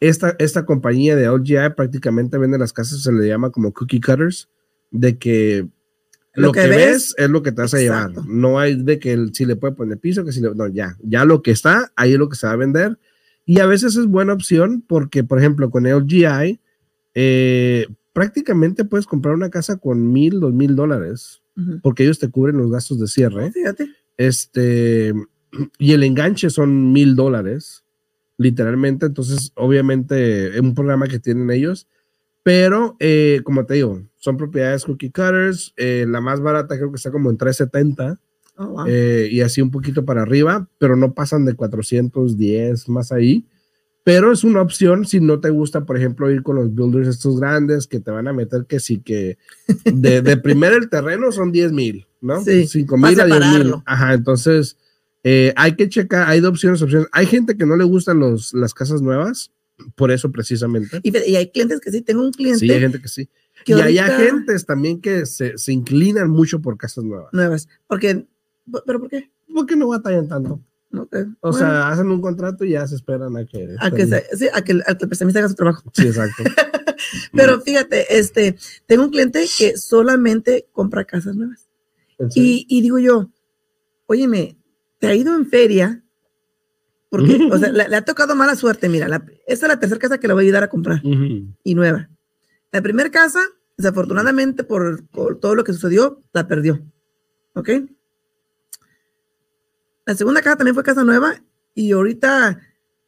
esta, 0.09 0.35
esta 0.41 0.67
compañía 0.67 1.15
de 1.15 1.31
LGI 1.31 1.75
prácticamente 1.77 2.37
vende 2.37 2.59
las 2.59 2.73
casas, 2.73 3.03
se 3.03 3.13
le 3.13 3.29
llama 3.29 3.51
como 3.51 3.73
cookie 3.73 4.01
cutters, 4.01 4.49
de 4.91 5.17
que 5.17 5.69
lo, 6.35 6.51
que, 6.51 6.67
ves, 6.67 7.15
es 7.17 7.31
lo 7.31 7.45
que 7.45 7.53
te 7.53 7.63
vas 7.63 7.73
a 7.73 7.79
llevar. 7.79 8.11
No 8.27 8.59
hay 8.59 8.83
de 8.83 8.99
que 8.99 9.29
si 9.33 9.45
le 9.45 9.55
puede 9.55 9.75
poner 9.75 9.99
piso, 9.99 10.25
que 10.25 10.33
si 10.33 10.41
le, 10.41 10.53
no, 10.57 10.67
ya, 10.67 10.97
ya 11.05 11.25
lo 11.25 11.41
que 11.41 11.53
está, 11.53 11.93
ahí 11.95 12.15
es 12.15 12.19
lo 12.19 12.29
que 12.29 12.35
se 12.35 12.49
va 12.49 12.55
a 12.55 12.57
vender. 12.57 12.99
Y 13.47 13.61
a 13.61 13.67
veces 13.67 13.95
es 13.95 14.07
buena 14.07 14.33
opción 14.33 14.85
porque, 14.85 15.23
por 15.23 15.39
ejemplo, 15.39 15.71
con 15.71 15.85
LGI, 15.85 16.59
eh, 17.15 17.87
prácticamente 18.13 18.85
puedes 18.85 19.07
comprar 19.07 19.35
una 19.37 19.51
casa 19.51 19.77
con 19.77 20.13
mil, 20.13 20.41
dos 20.41 20.53
mil 20.53 20.75
dólares, 20.75 21.43
porque 21.81 22.03
ellos 22.03 22.19
te 22.19 22.29
cubren 22.29 22.57
los 22.57 22.73
gastos 22.73 22.99
de 22.99 23.07
cierre. 23.07 23.53
Fíjate. 23.53 23.89
Este, 24.17 25.15
y 25.79 25.93
el 25.93 26.03
enganche 26.03 26.51
son 26.51 26.93
mil 26.93 27.15
dólares 27.15 27.85
literalmente. 28.43 29.07
Entonces, 29.07 29.53
obviamente, 29.55 30.49
es 30.49 30.61
un 30.61 30.75
programa 30.75 31.07
que 31.07 31.19
tienen 31.19 31.51
ellos. 31.51 31.87
Pero, 32.43 32.97
eh, 32.99 33.41
como 33.45 33.65
te 33.65 33.75
digo, 33.75 34.03
son 34.17 34.37
propiedades 34.37 34.85
cookie 34.85 35.11
cutters. 35.11 35.73
Eh, 35.77 36.05
la 36.09 36.21
más 36.21 36.41
barata 36.41 36.77
creo 36.77 36.91
que 36.91 36.97
está 36.97 37.11
como 37.11 37.31
en 37.31 37.37
370. 37.37 38.19
Eh, 38.87 39.29
y 39.31 39.41
así 39.41 39.61
un 39.61 39.71
poquito 39.71 40.05
para 40.05 40.23
arriba, 40.23 40.69
pero 40.79 40.95
no 40.95 41.15
pasan 41.15 41.45
de 41.45 41.55
410 41.55 42.89
más 42.89 43.11
ahí. 43.11 43.47
Pero 44.05 44.33
es 44.33 44.45
una 44.45 44.61
opción 44.61 45.07
si 45.07 45.21
no 45.21 45.41
te 45.41 45.51
gusta, 45.51 45.85
por 45.85 45.97
ejemplo, 45.97 46.31
ir 46.31 46.43
con 46.43 46.57
los 46.57 46.75
builders 46.75 47.09
estos 47.09 47.39
grandes 47.39 47.87
que 47.87 48.01
te 48.01 48.11
van 48.11 48.27
a 48.27 48.33
meter 48.33 48.67
que 48.67 48.81
sí 48.81 48.99
que 48.99 49.39
de, 49.85 50.23
de 50.23 50.37
primero 50.37 50.77
el 50.77 50.89
terreno 50.89 51.31
son 51.31 51.53
10 51.53 51.73
mil, 51.73 52.07
¿no? 52.21 52.43
Sí, 52.43 52.67
5 52.67 52.97
mil 52.97 53.21
a 53.21 53.27
10 53.27 53.41
mil. 53.59 53.75
Ajá, 53.87 54.15
entonces 54.15 54.77
eh, 55.25 55.53
hay 55.57 55.77
que 55.77 55.89
checar, 55.89 56.29
hay 56.29 56.41
dos 56.41 56.51
opciones, 56.51 56.83
opciones. 56.83 57.09
Hay 57.13 57.27
gente 57.27 57.57
que 57.57 57.67
no 57.67 57.77
le 57.77 57.85
gustan 57.85 58.19
los, 58.19 58.53
las 58.55 58.75
casas 58.75 59.03
nuevas, 59.03 59.53
por 59.95 60.11
eso 60.11 60.31
precisamente. 60.31 61.01
Y, 61.03 61.17
hay 61.37 61.51
clientes 61.51 61.81
que 61.81 61.91
sí, 61.91 62.03
tengo 62.03 62.23
un 62.23 62.33
cliente. 62.33 62.61
Sí, 62.61 62.71
hay 62.71 62.81
gente 62.81 63.01
que 63.01 63.09
sí. 63.09 63.29
y 63.67 63.73
hay 63.73 63.99
agentes 63.99 64.67
también 64.67 65.01
que 65.01 65.27
se, 65.27 65.57
se, 65.59 65.73
inclinan 65.73 66.31
mucho 66.31 66.61
por 66.61 66.77
casas 66.77 67.05
nuevas. 67.05 67.33
Nuevas, 67.33 67.69
porque, 67.87 68.27
¿pero 68.87 69.01
por 69.01 69.09
qué? 69.09 69.31
Porque 69.53 69.77
no 69.77 69.89
batallan 69.89 70.29
tanto. 70.29 70.61
O 71.41 71.53
sea, 71.53 71.89
hacen 71.89 72.11
un 72.11 72.21
contrato 72.21 72.65
y 72.65 72.73
ya 72.73 72.87
se 72.87 72.97
esperan 72.97 73.37
a 73.37 73.47
que... 73.47 73.77
A 73.79 73.91
que, 73.91 74.07
sí, 74.07 74.47
a 74.53 74.63
que, 74.63 74.73
el, 74.73 74.83
a 74.83 74.95
que 74.95 75.05
el 75.05 75.09
prestamista 75.09 75.39
haga 75.39 75.49
su 75.49 75.55
trabajo. 75.55 75.91
Sí, 75.95 76.07
exacto. 76.07 76.43
Pero 77.33 77.61
fíjate, 77.61 78.19
este, 78.19 78.57
tengo 78.87 79.05
un 79.05 79.11
cliente 79.11 79.47
que 79.59 79.77
solamente 79.79 80.67
compra 80.73 81.05
casas 81.05 81.35
nuevas. 81.35 81.69
Y, 82.35 82.67
y 82.69 82.83
digo 82.83 82.99
yo, 82.99 83.31
óyeme, 84.07 84.57
te 85.03 85.09
ha 85.09 85.17
ido 85.17 85.35
en 85.35 85.47
feria 85.47 86.01
Porque, 87.11 87.49
o 87.51 87.59
sea, 87.59 87.73
le, 87.73 87.97
ha 87.97 88.05
tocado 88.05 88.37
mala 88.37 88.55
suerte. 88.55 88.89
Mira, 88.89 89.07
esta 89.49 89.67
es 89.67 89.69
la 89.69 89.81
tercera 89.81 89.99
casa 89.99 90.19
que 90.19 90.29
le 90.29 90.33
voy 90.33 90.45
a 90.45 90.47
ayudar 90.47 90.63
a 90.63 90.69
comprar 90.69 91.03
y 91.03 91.75
nueva. 91.75 92.09
La 92.71 92.81
primera 92.83 93.11
casa, 93.11 93.41
desafortunadamente, 93.77 94.63
por, 94.63 95.03
todo 95.41 95.57
lo 95.57 95.65
que 95.65 95.73
sucedió, 95.73 96.23
la 96.33 96.47
perdió. 96.47 96.81
¿Ok? 97.55 97.71
La 100.07 100.15
segunda 100.15 100.41
casa 100.41 100.59
también 100.59 100.75
fue 100.77 100.85
casa 100.85 101.03
nueva 101.03 101.43
y 101.75 101.91
ahorita 101.91 102.61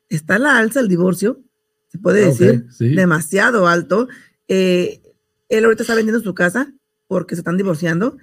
está 0.09 0.41
la 0.41 0.59
alza 0.59 0.81
el 0.81 0.89
divorcio, 0.89 1.43
se 1.87 1.99
puede 1.99 2.27
decir, 2.27 2.67
demasiado 2.81 3.69
alto. 3.69 4.09
Eh, 4.49 5.01
él 5.49 5.65
ahorita 5.65 5.85
está 5.85 5.95
vendiendo 5.95 6.21
su 6.21 6.35
casa 6.35 6.75
porque 7.07 7.37
se 7.37 7.43
están 7.43 7.57
divorciando 7.57 8.17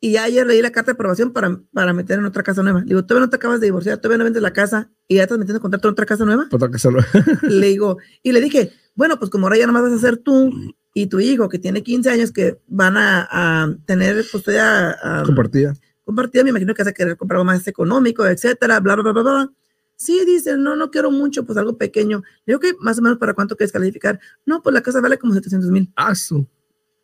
y 0.00 0.16
ayer 0.16 0.46
leí 0.46 0.62
la 0.62 0.72
carta 0.72 0.92
de 0.92 0.94
aprobación 0.94 1.32
para, 1.32 1.60
para 1.72 1.92
meter 1.92 2.18
en 2.18 2.24
otra 2.24 2.42
casa 2.42 2.62
nueva. 2.62 2.80
Le 2.80 2.86
digo, 2.86 3.04
todavía 3.04 3.26
no 3.26 3.30
te 3.30 3.36
acabas 3.36 3.60
de 3.60 3.66
divorciar, 3.66 3.98
todavía 3.98 4.18
no 4.18 4.24
vendes 4.24 4.42
la 4.42 4.52
casa 4.52 4.90
y 5.06 5.16
ya 5.16 5.24
estás 5.24 5.38
metiendo 5.38 5.60
contrato 5.60 5.88
en 5.88 5.92
otra 5.92 6.06
casa 6.06 6.24
nueva. 6.24 6.48
Otra 6.50 6.70
casa 6.70 6.90
nueva. 6.90 7.06
le 7.42 7.66
digo, 7.66 7.98
y 8.22 8.32
le 8.32 8.40
dije, 8.40 8.72
bueno, 8.94 9.18
pues 9.18 9.30
como 9.30 9.46
ahora 9.46 9.58
ya 9.58 9.66
nomás 9.66 9.82
vas 9.82 9.92
a 9.92 9.98
ser 9.98 10.16
tú 10.16 10.50
y 10.94 11.06
tu 11.06 11.20
hijo 11.20 11.50
que 11.50 11.58
tiene 11.58 11.82
15 11.82 12.10
años 12.10 12.32
que 12.32 12.58
van 12.66 12.96
a, 12.96 13.28
a 13.30 13.76
tener 13.84 14.24
custodia 14.32 14.96
pues, 15.02 15.26
compartida. 15.26 15.74
Compartida, 16.04 16.44
me 16.44 16.50
imagino 16.50 16.74
que 16.74 16.82
vas 16.82 16.90
a 16.90 16.94
querer 16.94 17.16
comprar 17.18 17.36
algo 17.36 17.44
más 17.44 17.68
económico, 17.68 18.26
etcétera, 18.26 18.80
bla, 18.80 18.94
bla, 18.94 19.12
bla, 19.12 19.12
bla, 19.12 19.22
bla. 19.22 19.52
Sí, 19.96 20.24
dice, 20.24 20.56
no, 20.56 20.76
no 20.76 20.90
quiero 20.90 21.10
mucho, 21.10 21.44
pues 21.44 21.58
algo 21.58 21.76
pequeño. 21.76 22.22
Le 22.46 22.52
digo, 22.52 22.60
que 22.60 22.72
más 22.80 22.98
o 22.98 23.02
menos 23.02 23.18
para 23.18 23.34
cuánto 23.34 23.54
quieres 23.54 23.70
calificar. 23.70 24.18
No, 24.46 24.62
pues 24.62 24.72
la 24.72 24.80
casa 24.80 25.02
vale 25.02 25.18
como 25.18 25.34
700 25.34 25.70
mil. 25.70 25.92
Ah, 25.94 26.14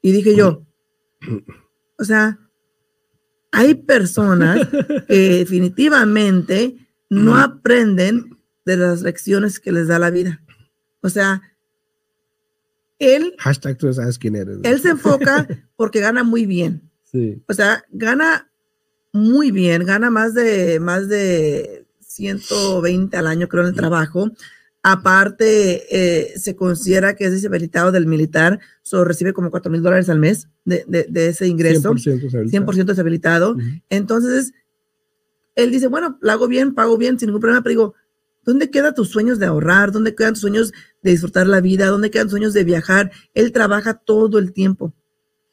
Y 0.01 0.13
dije 0.13 0.35
yo, 0.35 0.65
o 1.99 2.05
sea, 2.05 2.39
hay 3.57 3.75
personas 3.75 4.69
que 5.09 5.39
definitivamente 5.39 6.77
no 7.09 7.37
aprenden 7.39 8.39
de 8.67 8.77
las 8.77 9.03
lecciones 9.03 9.59
que 9.59 9.73
les 9.73 9.89
da 9.89 9.99
la 9.99 10.11
vida. 10.11 10.43
O 11.01 11.09
sea, 11.09 11.41
él. 12.99 13.35
Hashtag 13.39 13.79
tú 13.79 13.93
sabes 13.93 14.19
quién 14.19 14.37
eres. 14.37 14.59
Él 14.63 14.81
se 14.81 14.91
enfoca 14.91 15.49
porque 15.77 16.01
gana 16.01 16.23
muy 16.23 16.45
bien. 16.45 16.91
Sí. 17.05 17.43
O 17.49 17.55
sea, 17.55 17.83
gana 17.91 18.51
muy 19.13 19.51
bien, 19.51 19.87
gana 19.87 20.11
más 20.11 20.35
de, 20.35 20.79
más 20.79 21.09
de 21.09 21.87
120 22.01 23.17
al 23.17 23.27
año, 23.27 23.49
creo, 23.49 23.63
en 23.63 23.71
el 23.71 23.75
trabajo. 23.75 24.31
Aparte, 24.89 25.83
eh, 25.91 26.39
se 26.39 26.55
considera 26.55 27.17
que 27.17 27.25
es 27.25 27.33
deshabilitado 27.33 27.91
del 27.91 28.07
militar, 28.07 28.61
solo 28.83 29.05
recibe 29.05 29.33
como 29.33 29.51
4 29.51 29.69
mil 29.69 29.83
dólares 29.83 30.09
al 30.09 30.21
mes 30.21 30.47
de, 30.65 30.85
de, 31.09 31.27
ese 31.27 31.49
ingreso. 31.49 31.93
100% 31.93 32.85
deshabilitado. 32.85 33.57
Entonces, 33.91 34.53
él 35.57 35.73
dice, 35.73 35.89
bueno, 35.89 36.19
lo 36.21 36.31
hago 36.31 36.47
bien, 36.47 36.73
pago 36.73 36.97
bien, 36.97 37.19
sin 37.19 37.27
ningún 37.27 37.41
problema, 37.41 37.65
pero 37.65 37.71
digo, 37.71 37.95
¿dónde 38.45 38.71
quedan 38.71 38.95
tus 38.95 39.09
sueños 39.09 39.41
de 39.41 39.47
ahorrar? 39.47 39.91
¿Dónde 39.91 40.15
quedan 40.15 40.35
tus 40.35 40.43
sueños 40.43 40.73
de 41.03 41.11
disfrutar 41.11 41.49
la 41.49 41.61
vida? 41.61 41.89
¿Dónde 41.89 42.13
quedan 42.13 42.27
tus 42.27 42.35
sueños 42.35 42.55
de 42.55 42.63
viajar? 42.63 43.11
Él 43.35 43.51
trabaja 43.51 43.95
todo 43.95 44.39
el 44.39 44.53
tiempo, 44.53 44.95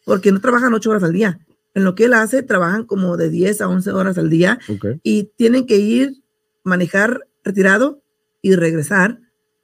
porque 0.05 0.31
no 0.31 0.41
trabajan 0.41 0.75
8 0.75 0.91
horas 0.91 1.01
al 1.01 1.13
día. 1.13 1.39
En 1.73 1.85
lo 1.85 1.95
que 1.95 2.05
él 2.05 2.13
hace, 2.13 2.43
trabajan 2.43 2.83
como 2.83 3.17
de 3.17 3.31
10 3.31 3.61
a 3.61 3.67
11 3.67 3.93
horas 3.93 4.19
al 4.19 4.29
día 4.29 4.59
y 5.01 5.31
tienen 5.37 5.65
que 5.65 5.77
ir, 5.77 6.21
manejar 6.63 7.27
retirado 7.43 8.03
y 8.43 8.53
regresar 8.53 9.22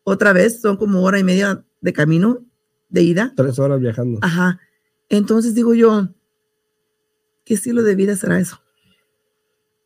otra 0.10 0.34
vez, 0.34 0.62
son 0.62 0.78
como 0.78 1.04
hora 1.04 1.20
y 1.20 1.24
media 1.24 1.64
de 1.82 1.94
camino 1.94 2.46
de 2.90 3.04
ida. 3.04 3.34
Tres 3.36 3.60
horas 3.60 3.80
viajando. 3.80 4.20
Ajá. 4.22 4.60
Entonces 5.10 5.56
digo 5.56 5.74
yo, 5.74 6.10
¿qué 7.46 7.56
estilo 7.56 7.84
de 7.84 7.96
vida 7.96 8.16
será 8.16 8.40
eso? 8.40 8.60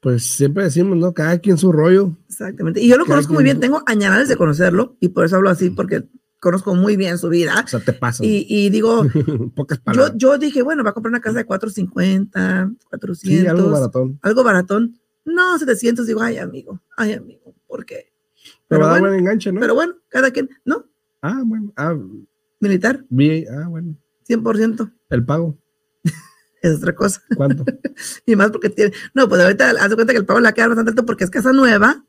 Pues 0.01 0.25
siempre 0.25 0.65
decimos, 0.65 0.97
¿no? 0.97 1.13
Cada 1.13 1.37
quien 1.39 1.57
su 1.57 1.71
rollo. 1.71 2.17
Exactamente. 2.27 2.81
Y 2.81 2.89
yo 2.89 2.97
lo 2.97 3.05
conozco 3.05 3.33
muy 3.33 3.43
bien, 3.43 3.59
tengo 3.61 3.83
añadas 3.85 4.27
de 4.27 4.35
conocerlo 4.35 4.97
y 4.99 5.09
por 5.09 5.25
eso 5.25 5.37
hablo 5.37 5.49
así, 5.49 5.69
porque 5.69 6.03
conozco 6.43 6.75
muy 6.75 6.97
bien 6.97 7.17
su 7.17 7.29
vida. 7.29 7.63
O 7.63 7.67
sea, 7.67 7.79
te 7.79 7.93
pasa. 7.93 8.23
Y, 8.25 8.69
digo, 8.69 9.05
yo, 9.93 10.15
yo 10.15 10.37
dije, 10.37 10.61
bueno, 10.61 10.83
va 10.83 10.89
a 10.89 10.93
comprar 10.93 11.11
una 11.11 11.21
casa 11.21 11.37
de 11.37 11.45
450, 11.45 12.71
400. 12.89 13.17
Sí, 13.17 13.47
algo 13.47 13.71
baratón. 13.71 14.19
Algo 14.21 14.43
baratón. 14.43 14.99
No, 15.23 15.57
700. 15.57 16.05
Digo, 16.05 16.21
ay, 16.21 16.37
amigo, 16.37 16.81
ay, 16.97 17.13
amigo, 17.13 17.55
¿por 17.65 17.85
qué? 17.85 18.12
Pero, 18.67 18.89
bueno, 18.89 19.07
buen 19.07 19.19
enganche, 19.19 19.51
¿no? 19.51 19.59
Pero 19.59 19.75
bueno, 19.75 19.95
cada 20.09 20.31
quien, 20.31 20.49
¿no? 20.65 20.85
Ah, 21.21 21.41
bueno. 21.45 21.71
Ah, 21.75 21.95
Militar. 22.59 23.05
ah, 23.05 23.67
bueno. 23.69 23.97
100%. 24.27 24.93
El 25.09 25.25
pago. 25.25 25.57
es 26.61 26.77
otra 26.77 26.95
cosa. 26.95 27.21
¿Cuánto? 27.35 27.65
y 28.25 28.35
más 28.35 28.51
porque 28.51 28.69
tiene. 28.69 28.93
No, 29.13 29.27
pues 29.27 29.41
ahorita 29.41 29.71
haz 29.71 29.95
cuenta 29.95 30.13
que 30.13 30.19
el 30.19 30.25
pago 30.25 30.39
la 30.39 30.53
queda 30.53 30.69
bastante 30.69 30.91
alto 30.91 31.05
porque 31.05 31.23
es 31.23 31.29
casa 31.29 31.51
nueva 31.51 32.05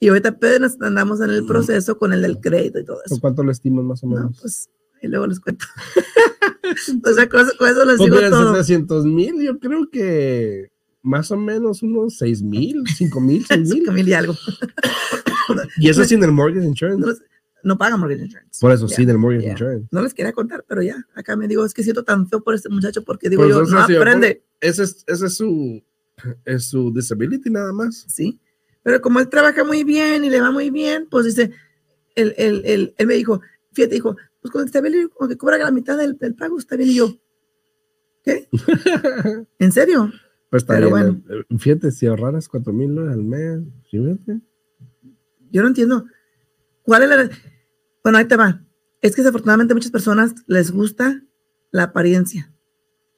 y 0.00 0.08
ahorita 0.08 0.30
apenas 0.30 0.80
andamos 0.80 1.20
en 1.20 1.30
el 1.30 1.46
proceso 1.46 1.98
con 1.98 2.12
el 2.12 2.22
del 2.22 2.40
crédito 2.40 2.78
y 2.78 2.84
todo 2.84 3.00
eso. 3.04 3.18
¿Cuánto 3.20 3.42
lo 3.42 3.52
estimas 3.52 3.84
más 3.84 4.02
o 4.02 4.06
menos? 4.06 4.24
No, 4.24 4.40
pues 4.40 4.70
y 5.00 5.08
luego 5.08 5.26
les 5.26 5.40
cuento. 5.40 5.66
o 7.04 7.12
sea, 7.12 7.28
con 7.28 7.40
eso, 7.40 7.84
les 7.84 7.98
pues 7.98 7.98
digo 7.98 8.30
todo. 8.30 8.54
700 8.54 9.04
mil, 9.06 9.40
yo 9.42 9.58
creo 9.58 9.88
que 9.90 10.70
más 11.02 11.30
o 11.30 11.36
menos 11.36 11.82
unos 11.82 12.18
6 12.18 12.42
mil, 12.42 12.82
5 12.86 13.20
mil, 13.20 13.44
6 13.46 13.60
mil. 13.60 13.82
5 13.84 13.92
mil 13.92 14.08
y 14.08 14.12
algo. 14.12 14.34
y 15.78 15.88
eso 15.88 16.04
sin 16.04 16.22
el 16.22 16.32
mortgage 16.32 16.66
insurance. 16.66 17.06
No, 17.06 17.12
no 17.62 17.78
paga 17.78 17.96
mortgage 17.96 18.22
insurance. 18.22 18.58
Por 18.60 18.72
eso, 18.72 18.88
sin 18.88 19.08
el 19.10 19.18
mortgage 19.18 19.48
insurance. 19.48 19.88
No 19.90 20.02
les 20.02 20.14
quería 20.14 20.32
contar, 20.32 20.64
pero 20.66 20.82
ya, 20.82 21.04
acá 21.14 21.36
me 21.36 21.48
digo, 21.48 21.64
es 21.64 21.74
que 21.74 21.82
siento 21.82 22.04
tan 22.04 22.28
feo 22.28 22.42
por 22.42 22.54
este 22.54 22.68
muchacho 22.68 23.04
porque 23.04 23.28
digo 23.28 23.48
yo, 23.48 23.62
no 23.62 23.80
aprende. 23.80 24.42
Ese 24.60 24.84
es, 24.84 25.04
ese 25.06 25.26
es 25.26 25.34
su, 25.36 25.82
es 26.44 26.64
su 26.64 26.92
disability 26.92 27.50
nada 27.50 27.72
más. 27.72 28.04
Sí, 28.08 28.40
pero 28.82 29.00
como 29.00 29.20
él 29.20 29.28
trabaja 29.28 29.64
muy 29.64 29.84
bien 29.84 30.24
y 30.24 30.30
le 30.30 30.40
va 30.40 30.50
muy 30.50 30.70
bien, 30.70 31.06
pues 31.10 31.26
dice, 31.26 31.50
él, 32.14 32.34
él, 32.36 32.62
él, 32.64 32.94
él 32.96 33.06
me 33.06 33.14
dijo, 33.14 33.40
fíjate, 33.72 33.94
dijo, 33.94 34.16
pues 34.40 34.52
con 34.52 34.64
disability, 34.64 35.08
como 35.08 35.28
que 35.28 35.36
cobra 35.36 35.58
la 35.58 35.70
mitad 35.70 35.96
del, 35.96 36.16
del 36.16 36.34
pago, 36.34 36.58
está 36.58 36.76
bien. 36.76 36.90
Y 36.90 36.94
yo, 36.94 37.14
¿qué? 38.24 38.48
¿En 39.58 39.72
serio? 39.72 40.10
Pues 40.50 40.62
está 40.62 40.74
Pero 40.74 40.90
Bueno. 40.90 41.22
Eh, 41.28 41.58
fíjate, 41.58 41.90
si 41.90 42.06
ahorraras 42.06 42.48
cuatro 42.48 42.72
mil 42.72 42.94
dólares 42.94 43.16
al 43.16 43.24
mes, 43.24 43.60
fíjate. 43.90 44.40
Yo 45.50 45.62
no 45.62 45.68
entiendo. 45.68 46.06
¿Cuál 46.82 47.02
es 47.02 47.08
la.? 47.08 47.30
Bueno, 48.02 48.18
ahí 48.18 48.24
te 48.24 48.36
va. 48.36 48.64
Es 49.00 49.14
que 49.14 49.22
desafortunadamente 49.22 49.72
a 49.72 49.76
muchas 49.76 49.90
personas 49.90 50.34
les 50.46 50.70
gusta 50.70 51.22
la 51.70 51.84
apariencia. 51.84 52.52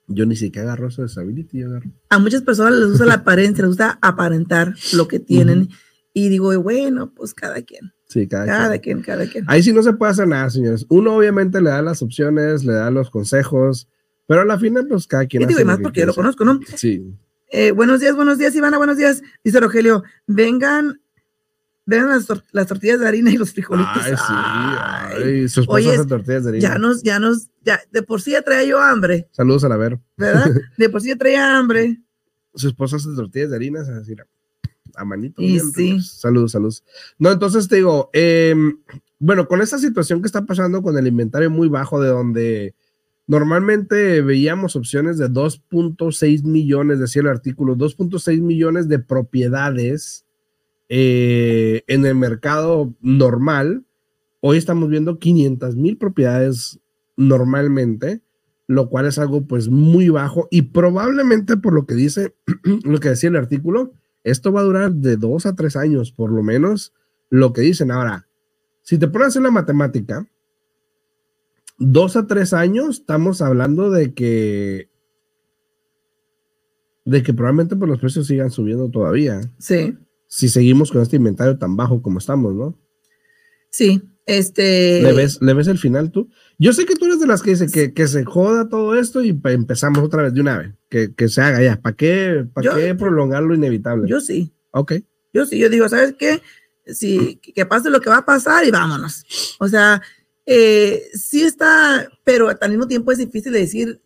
Yo 0.08 0.26
ni 0.26 0.34
siquiera 0.34 0.72
agarro 0.72 0.88
eso 0.88 1.02
de 1.02 1.08
disability, 1.08 1.62
agarro. 1.62 1.90
A 2.08 2.18
muchas 2.18 2.42
personas 2.42 2.74
les 2.74 2.88
gusta 2.88 3.06
la 3.06 3.14
apariencia, 3.22 3.62
les 3.62 3.70
gusta 3.70 3.98
aparentar 4.02 4.74
lo 4.92 5.06
que 5.06 5.20
tienen. 5.20 5.68
Y 6.12 6.28
digo, 6.28 6.60
bueno, 6.60 7.14
pues 7.14 7.32
cada 7.32 7.62
quien. 7.62 7.92
Sí, 8.08 8.26
cada, 8.26 8.44
cada 8.44 8.78
quien. 8.78 9.02
Cada 9.02 9.26
quien. 9.26 9.44
Ahí 9.46 9.62
sí 9.62 9.72
no 9.72 9.84
se 9.84 9.92
puede 9.92 10.10
hacer 10.10 10.26
nada, 10.26 10.50
señores. 10.50 10.84
Uno 10.88 11.14
obviamente 11.14 11.62
le 11.62 11.70
da 11.70 11.80
las 11.80 12.02
opciones, 12.02 12.64
le 12.64 12.72
da 12.72 12.90
los 12.90 13.10
consejos, 13.10 13.88
pero 14.30 14.42
a 14.42 14.44
la 14.44 14.60
final, 14.60 14.86
pues 14.86 15.08
cada 15.08 15.26
quien. 15.26 15.42
Y 15.42 15.46
digo, 15.46 15.58
y 15.58 15.64
más 15.64 15.80
porque 15.80 15.98
yo 15.98 16.06
lo 16.06 16.14
conozco, 16.14 16.44
¿no? 16.44 16.60
Sí. 16.76 17.04
Eh, 17.50 17.72
buenos 17.72 17.98
días, 17.98 18.14
buenos 18.14 18.38
días, 18.38 18.54
Ivana, 18.54 18.78
buenos 18.78 18.96
días. 18.96 19.24
Dice 19.42 19.58
Rogelio, 19.58 20.04
vengan, 20.28 21.00
vengan 21.84 22.10
las, 22.10 22.28
las 22.52 22.68
tortillas 22.68 23.00
de 23.00 23.08
harina 23.08 23.32
y 23.32 23.36
los 23.36 23.50
frijolitos. 23.50 24.04
Ay, 24.04 24.14
sí. 24.16 24.32
Ay, 25.16 25.48
sus 25.48 25.64
esposa 25.64 26.06
tortillas 26.06 26.44
de 26.44 26.50
harina. 26.50 26.62
Ya 26.62 26.78
nos, 26.78 27.02
ya 27.02 27.18
nos, 27.18 27.48
ya, 27.64 27.80
de 27.90 28.04
por 28.04 28.22
sí 28.22 28.30
ya 28.30 28.42
traía 28.42 28.62
yo 28.62 28.80
hambre. 28.80 29.26
Saludos 29.32 29.64
a 29.64 29.68
la 29.68 29.76
ver. 29.76 29.98
¿Verdad? 30.16 30.46
De 30.78 30.88
por 30.88 31.02
sí 31.02 31.08
ya 31.08 31.16
traía 31.16 31.58
hambre. 31.58 31.98
Su 32.54 32.68
esposa 32.68 32.98
hace 32.98 33.08
tortillas 33.16 33.50
de 33.50 33.56
harina, 33.56 33.80
es 33.80 33.88
decir, 33.88 34.24
a 34.94 35.04
manito. 35.04 35.42
Y 35.42 35.58
sí. 35.58 36.00
Saludos, 36.02 36.52
saludos. 36.52 36.84
No, 37.18 37.32
entonces 37.32 37.66
te 37.66 37.74
digo, 37.74 38.10
eh, 38.12 38.54
bueno, 39.18 39.48
con 39.48 39.60
esta 39.60 39.78
situación 39.78 40.22
que 40.22 40.26
está 40.26 40.46
pasando 40.46 40.82
con 40.82 40.96
el 40.96 41.08
inventario 41.08 41.50
muy 41.50 41.68
bajo 41.68 42.00
de 42.00 42.10
donde 42.10 42.74
Normalmente 43.26 44.22
veíamos 44.22 44.74
opciones 44.76 45.18
de 45.18 45.30
2.6 45.30 46.42
millones, 46.42 46.98
decía 46.98 47.22
el 47.22 47.28
artículo, 47.28 47.76
2.6 47.76 48.40
millones 48.40 48.88
de 48.88 48.98
propiedades 48.98 50.24
eh, 50.88 51.84
en 51.86 52.04
el 52.04 52.16
mercado 52.16 52.92
normal. 53.00 53.84
Hoy 54.40 54.58
estamos 54.58 54.88
viendo 54.88 55.18
500 55.18 55.76
mil 55.76 55.96
propiedades 55.96 56.80
normalmente, 57.16 58.20
lo 58.66 58.88
cual 58.88 59.06
es 59.06 59.18
algo 59.18 59.46
pues 59.46 59.68
muy 59.68 60.08
bajo 60.08 60.48
y 60.50 60.62
probablemente 60.62 61.56
por 61.56 61.74
lo 61.74 61.86
que 61.86 61.94
dice, 61.94 62.34
lo 62.84 62.98
que 62.98 63.10
decía 63.10 63.28
el 63.28 63.36
artículo, 63.36 63.92
esto 64.24 64.52
va 64.52 64.60
a 64.60 64.64
durar 64.64 64.92
de 64.92 65.16
dos 65.16 65.46
a 65.46 65.54
tres 65.54 65.76
años, 65.76 66.12
por 66.12 66.32
lo 66.32 66.42
menos 66.42 66.92
lo 67.28 67.52
que 67.52 67.62
dicen. 67.62 67.90
Ahora, 67.90 68.26
si 68.82 68.98
te 68.98 69.08
pones 69.08 69.36
en 69.36 69.44
la 69.44 69.50
matemática, 69.50 70.26
dos 71.80 72.14
a 72.14 72.28
tres 72.28 72.52
años, 72.52 73.00
estamos 73.00 73.42
hablando 73.42 73.90
de 73.90 74.14
que 74.14 74.88
de 77.04 77.22
que 77.24 77.34
probablemente 77.34 77.74
pues, 77.74 77.88
los 77.88 77.98
precios 77.98 78.26
sigan 78.28 78.50
subiendo 78.52 78.88
todavía. 78.90 79.40
Sí. 79.58 79.96
Si 80.28 80.48
seguimos 80.48 80.92
con 80.92 81.02
este 81.02 81.16
inventario 81.16 81.58
tan 81.58 81.74
bajo 81.76 82.02
como 82.02 82.18
estamos, 82.18 82.54
¿no? 82.54 82.78
Sí, 83.70 84.02
este... 84.26 85.02
¿Le 85.02 85.12
ves, 85.12 85.40
¿Le 85.40 85.54
ves 85.54 85.66
el 85.66 85.78
final 85.78 86.12
tú? 86.12 86.28
Yo 86.58 86.72
sé 86.72 86.84
que 86.84 86.94
tú 86.94 87.06
eres 87.06 87.18
de 87.18 87.26
las 87.26 87.42
que 87.42 87.50
dice 87.50 87.66
que, 87.66 87.94
que 87.94 88.06
se 88.06 88.24
joda 88.24 88.68
todo 88.68 88.94
esto 88.94 89.24
y 89.24 89.36
empezamos 89.44 90.04
otra 90.04 90.22
vez 90.22 90.34
de 90.34 90.40
una 90.40 90.58
vez, 90.58 90.74
que, 90.88 91.14
que 91.14 91.28
se 91.28 91.40
haga 91.40 91.62
ya. 91.62 91.80
¿Para 91.80 91.96
qué, 91.96 92.46
para 92.52 92.76
qué 92.76 92.94
prolongar 92.94 93.42
lo 93.42 93.54
inevitable? 93.54 94.08
Yo 94.08 94.20
sí. 94.20 94.52
Ok. 94.70 94.92
Yo 95.32 95.46
sí, 95.46 95.58
yo 95.58 95.68
digo, 95.68 95.88
¿sabes 95.88 96.14
qué? 96.18 96.40
sí, 96.86 97.40
que 97.54 97.66
pase 97.66 97.90
lo 97.90 98.00
que 98.00 98.10
va 98.10 98.18
a 98.18 98.26
pasar 98.26 98.64
y 98.64 98.70
vámonos. 98.70 99.24
O 99.58 99.68
sea, 99.68 100.02
eh, 100.52 101.04
sí 101.14 101.44
está, 101.44 102.08
pero 102.24 102.48
al 102.48 102.70
mismo 102.70 102.88
tiempo 102.88 103.12
es 103.12 103.18
difícil 103.18 103.52
de 103.52 103.60
decir 103.60 104.00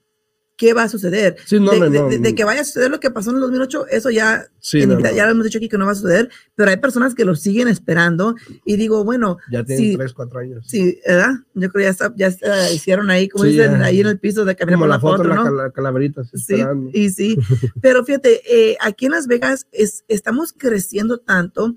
qué 0.58 0.74
va 0.74 0.82
a 0.82 0.88
suceder. 0.90 1.36
de, 1.48 2.34
que 2.34 2.44
vaya 2.44 2.60
a 2.60 2.64
suceder 2.64 2.90
lo 2.90 3.00
que 3.00 3.10
pasó 3.10 3.30
en 3.30 3.36
el 3.36 3.42
2008, 3.42 3.86
eso 3.88 4.10
ya, 4.10 4.46
ya 4.60 5.24
lo 5.24 5.30
hemos 5.30 5.44
dicho 5.44 5.56
aquí 5.56 5.70
que 5.70 5.78
no 5.78 5.86
va 5.86 5.92
a 5.92 5.94
suceder, 5.94 6.28
pero 6.54 6.68
hay 6.68 6.76
personas 6.76 7.14
que 7.14 7.24
lo 7.24 7.34
siguen 7.34 7.68
esperando 7.68 8.34
y 8.66 8.76
digo, 8.76 9.04
bueno. 9.04 9.38
Ya 9.50 9.64
tienen 9.64 9.96
tres, 9.96 10.12
cuatro 10.12 10.38
años. 10.38 10.66
Sí, 10.68 11.00
¿verdad? 11.06 11.30
Yo 11.54 11.70
creo 11.70 11.90
que 11.90 12.14
ya, 12.14 12.34
ya 12.36 12.70
hicieron 12.70 13.08
ahí, 13.08 13.26
como 13.30 13.44
dicen, 13.44 13.82
ahí 13.82 14.02
en 14.02 14.08
el 14.08 14.18
piso 14.18 14.44
de 14.44 14.54
caminar 14.54 14.80
por 14.80 14.88
la, 14.88 15.00
foto, 15.00 15.24
¿no? 15.24 15.50
la, 15.50 15.70
calaverita. 15.70 16.24
Sí, 16.34 16.62
y 16.92 17.08
sí. 17.08 17.38
pero 17.80 18.04
fíjate, 18.04 18.42
eh, 18.44 18.76
aquí 18.82 19.06
en 19.06 19.12
Las 19.12 19.28
Vegas 19.28 19.66
es, 19.72 20.04
estamos 20.08 20.52
creciendo 20.52 21.16
tanto 21.20 21.74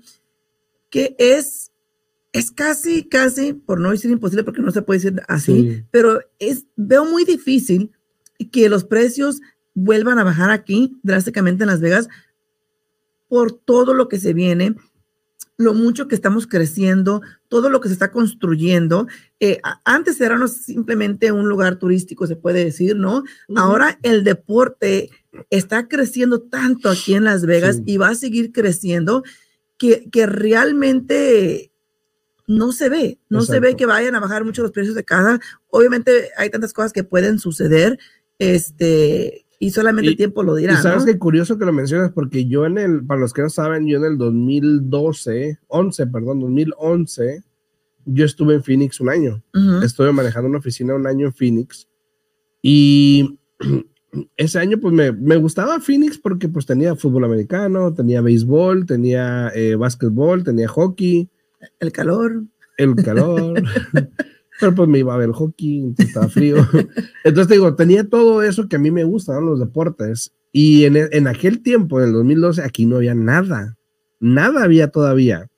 que 0.90 1.16
es 1.18 1.70
es 2.32 2.50
casi, 2.50 3.04
casi, 3.04 3.54
por 3.54 3.80
no 3.80 3.90
decir 3.90 4.10
imposible, 4.10 4.44
porque 4.44 4.62
no 4.62 4.70
se 4.70 4.82
puede 4.82 5.00
decir 5.00 5.22
así, 5.28 5.84
pero 5.90 6.20
es, 6.38 6.66
veo 6.76 7.04
muy 7.04 7.24
difícil 7.24 7.92
que 8.52 8.68
los 8.68 8.84
precios 8.84 9.40
vuelvan 9.74 10.18
a 10.18 10.24
bajar 10.24 10.50
aquí 10.50 10.98
drásticamente 11.02 11.64
en 11.64 11.68
Las 11.68 11.80
Vegas 11.80 12.08
por 13.28 13.52
todo 13.52 13.94
lo 13.94 14.08
que 14.08 14.18
se 14.18 14.32
viene, 14.32 14.74
lo 15.56 15.74
mucho 15.74 16.06
que 16.06 16.14
estamos 16.14 16.46
creciendo, 16.46 17.20
todo 17.48 17.68
lo 17.68 17.80
que 17.80 17.88
se 17.88 17.94
está 17.94 18.12
construyendo. 18.12 19.06
Eh, 19.40 19.60
antes 19.84 20.20
era 20.20 20.46
simplemente 20.46 21.32
un 21.32 21.48
lugar 21.48 21.78
turístico, 21.78 22.26
se 22.26 22.36
puede 22.36 22.64
decir, 22.64 22.96
¿no? 22.96 23.24
Ahora 23.56 23.98
el 24.02 24.22
deporte 24.22 25.10
está 25.50 25.88
creciendo 25.88 26.42
tanto 26.42 26.88
aquí 26.88 27.14
en 27.14 27.24
Las 27.24 27.44
Vegas 27.44 27.82
y 27.84 27.96
va 27.96 28.10
a 28.10 28.14
seguir 28.14 28.52
creciendo 28.52 29.24
que, 29.78 30.08
que 30.10 30.26
realmente 30.26 31.67
no 32.48 32.72
se 32.72 32.88
ve, 32.88 33.20
no 33.28 33.42
se 33.42 33.60
ve 33.60 33.76
que 33.76 33.86
vayan 33.86 34.14
a 34.14 34.20
bajar 34.20 34.42
mucho 34.42 34.62
los 34.62 34.72
precios 34.72 34.96
de 34.96 35.04
casa. 35.04 35.38
Obviamente 35.68 36.30
hay 36.36 36.48
tantas 36.48 36.72
cosas 36.72 36.92
que 36.94 37.04
pueden 37.04 37.38
suceder, 37.38 37.98
este, 38.38 39.44
y 39.60 39.70
solamente 39.70 40.10
el 40.10 40.16
tiempo 40.16 40.42
lo 40.42 40.54
dirá. 40.54 40.72
Y 40.72 40.76
sabes 40.76 41.04
que 41.04 41.18
curioso 41.18 41.58
que 41.58 41.66
lo 41.66 41.74
mencionas, 41.74 42.10
porque 42.10 42.46
yo 42.46 42.64
en 42.64 42.78
el, 42.78 43.04
para 43.04 43.20
los 43.20 43.34
que 43.34 43.42
no 43.42 43.50
saben, 43.50 43.86
yo 43.86 43.98
en 43.98 44.04
el 44.04 44.16
2012, 44.16 45.58
11, 45.68 46.06
perdón, 46.06 46.40
2011, 46.40 47.44
yo 48.06 48.24
estuve 48.24 48.54
en 48.54 48.64
Phoenix 48.64 48.98
un 49.00 49.10
año. 49.10 49.44
Estuve 49.82 50.10
manejando 50.12 50.48
una 50.48 50.58
oficina 50.58 50.94
un 50.94 51.06
año 51.06 51.26
en 51.26 51.34
Phoenix. 51.34 51.86
Y 52.62 53.38
ese 54.38 54.58
año, 54.58 54.78
pues 54.80 54.94
me, 54.94 55.12
me, 55.12 55.36
gustaba 55.36 55.80
Phoenix 55.80 56.16
porque 56.16 56.48
pues 56.48 56.64
tenía 56.64 56.96
fútbol 56.96 57.24
americano, 57.24 57.92
tenía 57.92 58.22
béisbol, 58.22 58.86
tenía 58.86 59.52
eh, 59.54 59.74
básquetbol, 59.74 60.44
tenía 60.44 60.66
hockey. 60.66 61.28
El 61.80 61.92
calor. 61.92 62.44
El 62.76 62.94
calor. 62.96 63.62
Pero 64.60 64.74
pues 64.74 64.88
me 64.88 64.98
iba 64.98 65.14
a 65.14 65.18
ver 65.18 65.30
hockey, 65.30 65.94
estaba 65.98 66.28
frío. 66.28 66.56
Entonces 67.24 67.48
te 67.48 67.54
digo, 67.54 67.76
tenía 67.76 68.08
todo 68.08 68.42
eso 68.42 68.68
que 68.68 68.76
a 68.76 68.78
mí 68.80 68.90
me 68.90 69.04
gustan, 69.04 69.46
los 69.46 69.60
deportes. 69.60 70.32
Y 70.52 70.84
en, 70.84 70.96
en, 70.96 71.26
aquel 71.28 71.62
tiempo, 71.62 72.00
en 72.00 72.06
el 72.06 72.12
2012, 72.14 72.62
aquí 72.62 72.86
no 72.86 72.96
había 72.96 73.14
nada. 73.14 73.76
Nada 74.18 74.64
había 74.64 74.88
todavía. 74.88 75.48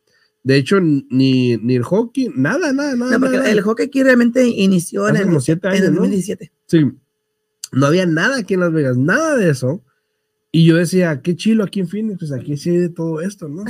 De 0.42 0.56
hecho, 0.56 0.80
ni, 0.80 1.56
ni 1.58 1.76
el 1.76 1.82
hockey, 1.82 2.30
nada, 2.34 2.72
nada, 2.72 2.96
nada. 2.96 3.18
No, 3.18 3.20
porque 3.20 3.50
el 3.50 3.60
hockey 3.62 3.86
aquí 3.86 4.02
realmente 4.02 4.46
inició 4.46 5.08
en 5.08 5.16
el, 5.16 5.28
años, 5.28 5.48
en 5.48 5.60
el 5.64 5.94
2017. 5.94 6.52
Sí. 6.66 6.90
No 7.72 7.86
había 7.86 8.06
nada 8.06 8.38
aquí 8.38 8.54
en 8.54 8.60
Las 8.60 8.72
Vegas, 8.72 8.96
nada 8.96 9.36
de 9.36 9.50
eso. 9.50 9.82
Y 10.52 10.66
yo 10.66 10.76
decía, 10.76 11.20
qué 11.22 11.36
chilo 11.36 11.64
aquí 11.64 11.80
en 11.80 11.88
Phoenix, 11.88 12.18
pues 12.18 12.32
aquí 12.32 12.56
sí 12.56 12.70
hay 12.70 12.78
de 12.78 12.88
todo 12.88 13.20
esto, 13.20 13.48
¿no? 13.48 13.64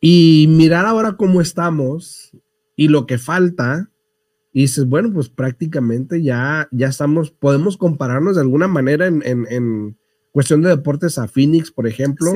Y 0.00 0.46
mirar 0.48 0.86
ahora 0.86 1.16
cómo 1.16 1.40
estamos 1.40 2.30
y 2.76 2.88
lo 2.88 3.06
que 3.06 3.18
falta, 3.18 3.90
y 4.52 4.62
dices, 4.62 4.86
bueno, 4.86 5.12
pues 5.12 5.28
prácticamente 5.28 6.22
ya, 6.22 6.68
ya 6.70 6.88
estamos, 6.88 7.30
podemos 7.30 7.76
compararnos 7.76 8.36
de 8.36 8.42
alguna 8.42 8.68
manera 8.68 9.06
en, 9.06 9.22
en, 9.24 9.46
en 9.50 9.98
cuestión 10.30 10.62
de 10.62 10.70
deportes 10.70 11.18
a 11.18 11.28
Phoenix, 11.28 11.70
por 11.70 11.86
ejemplo. 11.86 12.32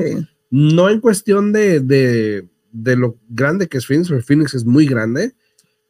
No 0.49 0.89
en 0.89 0.99
cuestión 0.99 1.51
de, 1.51 1.79
de, 1.79 2.47
de, 2.71 2.95
lo 2.95 3.17
grande 3.29 3.67
que 3.67 3.77
es 3.77 3.87
Phoenix, 3.87 4.09
porque 4.09 4.23
Phoenix 4.23 4.53
es 4.53 4.65
muy 4.65 4.85
grande, 4.85 5.33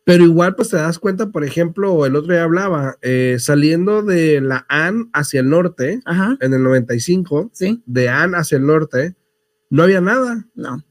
pero 0.05 0.23
igual 0.23 0.55
pues 0.55 0.69
te 0.69 0.77
das 0.77 0.99
cuenta, 0.99 1.31
por 1.31 1.43
ejemplo, 1.43 2.05
el 2.05 2.15
otro 2.15 2.33
día 2.33 2.43
hablaba, 2.43 2.97
eh, 3.01 3.38
saliendo 3.39 4.03
de 4.03 4.41
la 4.41 4.65
AN 4.69 5.09
hacia 5.13 5.39
el 5.39 5.49
norte, 5.49 6.01
en 6.39 6.53
el 6.53 6.63
95, 6.63 7.51
¿Sí? 7.53 7.81
de 7.86 8.09
AN 8.09 8.36
hacia 8.36 8.57
el 8.57 8.65
norte, 8.65 9.15
no 9.69 9.83
había 9.83 10.01
nada. 10.01 10.47
No. 10.55 10.83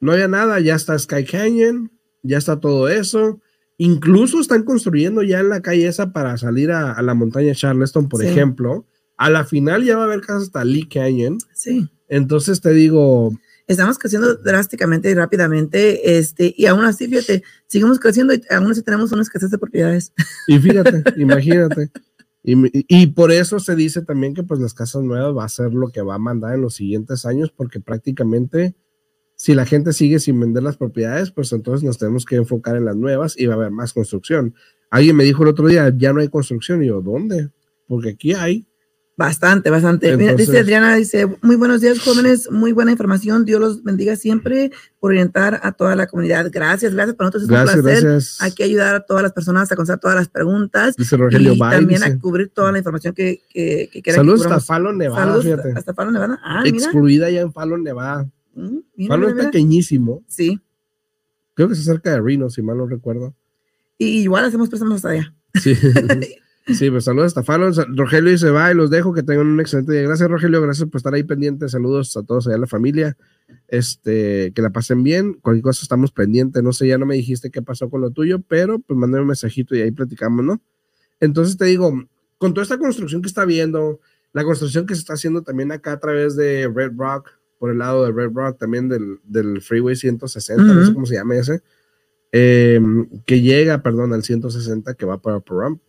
No 0.00 0.12
había 0.12 0.28
nada, 0.28 0.60
ya 0.60 0.74
está 0.74 0.98
Sky 0.98 1.24
Canyon, 1.24 1.90
ya 2.22 2.38
está 2.38 2.60
todo 2.60 2.88
eso 2.88 3.40
Incluso 3.80 4.40
están 4.40 4.64
construyendo 4.64 5.22
ya 5.22 5.38
en 5.38 5.48
la 5.48 5.62
calle 5.62 5.86
esa 5.86 6.12
para 6.12 6.36
salir 6.36 6.72
a, 6.72 7.00
la 7.00 7.14
montaña 7.14 7.54
Charleston, 7.54 8.08
por 8.08 8.24
ejemplo. 8.24 8.84
A 9.16 9.30
la 9.30 9.44
final 9.44 9.84
ya 9.84 9.96
va 9.96 10.02
a 10.02 10.06
haber 10.06 10.20
casas 10.20 10.44
hasta 10.44 10.64
Lee 10.64 10.88
Canyon. 10.88 11.38
Sí. 11.54 11.88
Entonces 12.08 12.60
te 12.60 12.72
digo. 12.72 13.32
Estamos 13.68 13.96
creciendo 13.98 14.34
drásticamente 14.34 15.10
y 15.10 15.14
rápidamente, 15.14 16.18
este, 16.18 16.54
y 16.56 16.64
aún 16.64 16.86
así, 16.86 17.06
fíjate, 17.06 17.42
seguimos 17.66 18.00
creciendo 18.00 18.32
y 18.32 18.42
aún 18.50 18.70
así 18.70 18.82
tenemos 18.82 19.12
una 19.12 19.20
escasez 19.20 19.50
de 19.50 19.58
propiedades. 19.58 20.12
Y 20.46 20.58
fíjate, 20.58 21.04
imagínate. 21.16 21.90
Y, 22.42 22.54
y, 22.72 23.08
por 23.08 23.30
eso 23.30 23.60
se 23.60 23.76
dice 23.76 24.00
también 24.00 24.32
que 24.32 24.42
pues 24.42 24.58
las 24.58 24.72
casas 24.72 25.02
nuevas 25.02 25.36
va 25.36 25.44
a 25.44 25.50
ser 25.50 25.74
lo 25.74 25.90
que 25.90 26.00
va 26.00 26.14
a 26.14 26.18
mandar 26.18 26.54
en 26.54 26.62
los 26.62 26.76
siguientes 26.76 27.26
años, 27.26 27.52
porque 27.54 27.78
prácticamente 27.78 28.74
si 29.38 29.54
la 29.54 29.64
gente 29.64 29.92
sigue 29.92 30.18
sin 30.18 30.38
vender 30.40 30.64
las 30.64 30.76
propiedades, 30.76 31.30
pues 31.30 31.52
entonces 31.52 31.84
nos 31.84 31.96
tenemos 31.96 32.24
que 32.24 32.34
enfocar 32.34 32.74
en 32.74 32.84
las 32.84 32.96
nuevas 32.96 33.38
y 33.38 33.46
va 33.46 33.54
a 33.54 33.56
haber 33.56 33.70
más 33.70 33.92
construcción. 33.92 34.52
Alguien 34.90 35.14
me 35.14 35.22
dijo 35.22 35.44
el 35.44 35.50
otro 35.50 35.68
día, 35.68 35.94
ya 35.96 36.12
no 36.12 36.20
hay 36.20 36.28
construcción. 36.28 36.82
Y 36.82 36.88
yo, 36.88 37.00
¿dónde? 37.00 37.48
Porque 37.86 38.10
aquí 38.10 38.34
hay. 38.34 38.66
Bastante, 39.16 39.70
bastante. 39.70 40.16
dice 40.16 40.58
Adriana, 40.58 40.96
dice, 40.96 41.28
muy 41.42 41.54
buenos 41.54 41.80
días 41.80 42.00
jóvenes, 42.00 42.50
muy 42.50 42.72
buena 42.72 42.90
información, 42.90 43.44
Dios 43.44 43.60
los 43.60 43.82
bendiga 43.84 44.16
siempre 44.16 44.72
por 44.98 45.10
orientar 45.10 45.60
a 45.62 45.70
toda 45.70 45.94
la 45.94 46.08
comunidad. 46.08 46.50
Gracias, 46.52 46.92
gracias, 46.92 47.16
para 47.16 47.28
nosotros 47.28 47.44
es 47.44 47.48
un 47.48 47.82
placer. 47.82 47.82
Gracias. 47.82 48.42
Hay 48.42 48.52
que 48.52 48.64
ayudar 48.64 48.96
a 48.96 49.00
todas 49.00 49.22
las 49.22 49.32
personas 49.32 49.70
a 49.70 49.76
contestar 49.76 50.00
todas 50.00 50.16
las 50.16 50.28
preguntas. 50.28 50.96
Dice 50.96 51.16
Rogelio 51.16 51.52
y 51.52 51.58
también 51.58 52.02
a 52.02 52.18
cubrir 52.18 52.50
toda 52.50 52.72
la 52.72 52.78
información 52.78 53.14
que, 53.14 53.40
que, 53.50 53.88
que 54.02 54.12
Saludos 54.12 54.46
hasta 54.46 54.60
Fallon, 54.60 54.98
Nevada, 54.98 55.26
Saludos 55.26 55.44
fíjate. 55.44 55.72
hasta 55.76 55.94
Fallon, 55.94 56.14
Nevada. 56.14 56.40
Ah, 56.42 56.62
Excluida 56.64 57.30
ya 57.30 57.40
en 57.40 57.52
Fallon, 57.52 57.84
Nevada. 57.84 58.28
Mm, 58.58 58.78
es 58.96 59.44
pequeñísimo. 59.44 60.24
Sí. 60.26 60.60
Creo 61.54 61.68
que 61.68 61.74
es 61.74 61.84
cerca 61.84 62.12
de 62.12 62.20
Reno, 62.20 62.50
si 62.50 62.62
mal 62.62 62.76
no 62.76 62.86
recuerdo. 62.86 63.34
Y 63.96 64.20
igual 64.20 64.44
hacemos 64.44 64.68
préstamos 64.68 64.96
hasta 64.96 65.10
allá. 65.10 65.34
Sí. 65.54 65.74
sí, 66.66 66.90
pues 66.90 67.04
saludos 67.04 67.28
hasta 67.28 67.42
Fallon. 67.42 67.72
Rogelio 67.96 68.36
se 68.38 68.50
va 68.50 68.70
y 68.70 68.74
los 68.74 68.90
dejo. 68.90 69.12
Que 69.12 69.22
tengan 69.22 69.46
un 69.46 69.60
excelente 69.60 69.92
día. 69.92 70.02
Gracias, 70.02 70.28
Rogelio. 70.28 70.60
Gracias 70.62 70.88
por 70.88 70.98
estar 70.98 71.14
ahí 71.14 71.22
pendientes. 71.22 71.72
Saludos 71.72 72.16
a 72.16 72.22
todos 72.22 72.46
allá 72.46 72.56
en 72.56 72.60
la 72.60 72.66
familia. 72.66 73.16
Este, 73.66 74.52
que 74.54 74.62
la 74.62 74.70
pasen 74.70 75.02
bien. 75.02 75.34
Cualquier 75.34 75.64
cosa 75.64 75.82
estamos 75.82 76.12
pendientes. 76.12 76.62
No 76.62 76.72
sé, 76.72 76.86
ya 76.86 76.98
no 76.98 77.06
me 77.06 77.16
dijiste 77.16 77.50
qué 77.50 77.62
pasó 77.62 77.90
con 77.90 78.00
lo 78.00 78.10
tuyo, 78.10 78.40
pero 78.40 78.78
pues 78.78 78.98
mandé 78.98 79.20
un 79.20 79.26
mensajito 79.26 79.74
y 79.74 79.82
ahí 79.82 79.90
platicamos, 79.90 80.44
¿no? 80.44 80.60
Entonces 81.20 81.56
te 81.56 81.64
digo, 81.64 81.92
con 82.38 82.54
toda 82.54 82.62
esta 82.62 82.78
construcción 82.78 83.22
que 83.22 83.28
está 83.28 83.44
viendo, 83.44 84.00
la 84.32 84.44
construcción 84.44 84.86
que 84.86 84.94
se 84.94 85.00
está 85.00 85.14
haciendo 85.14 85.42
también 85.42 85.72
acá 85.72 85.92
a 85.92 85.98
través 85.98 86.36
de 86.36 86.70
Red 86.72 86.92
Rock, 86.96 87.30
por 87.58 87.70
el 87.70 87.78
lado 87.78 88.04
de 88.04 88.12
Red 88.12 88.32
Rock, 88.32 88.58
también 88.58 88.88
del, 88.88 89.18
del 89.24 89.60
Freeway 89.60 89.96
160, 89.96 90.62
no 90.62 90.84
sé 90.84 90.94
cómo 90.94 91.06
se 91.06 91.14
llama 91.14 91.36
ese, 91.36 91.60
em, 92.32 93.08
que 93.26 93.40
llega, 93.40 93.82
perdón, 93.82 94.12
al 94.12 94.22
160 94.22 94.94
que 94.94 95.06
va 95.06 95.20
para 95.20 95.40
Pahrump. 95.40 95.80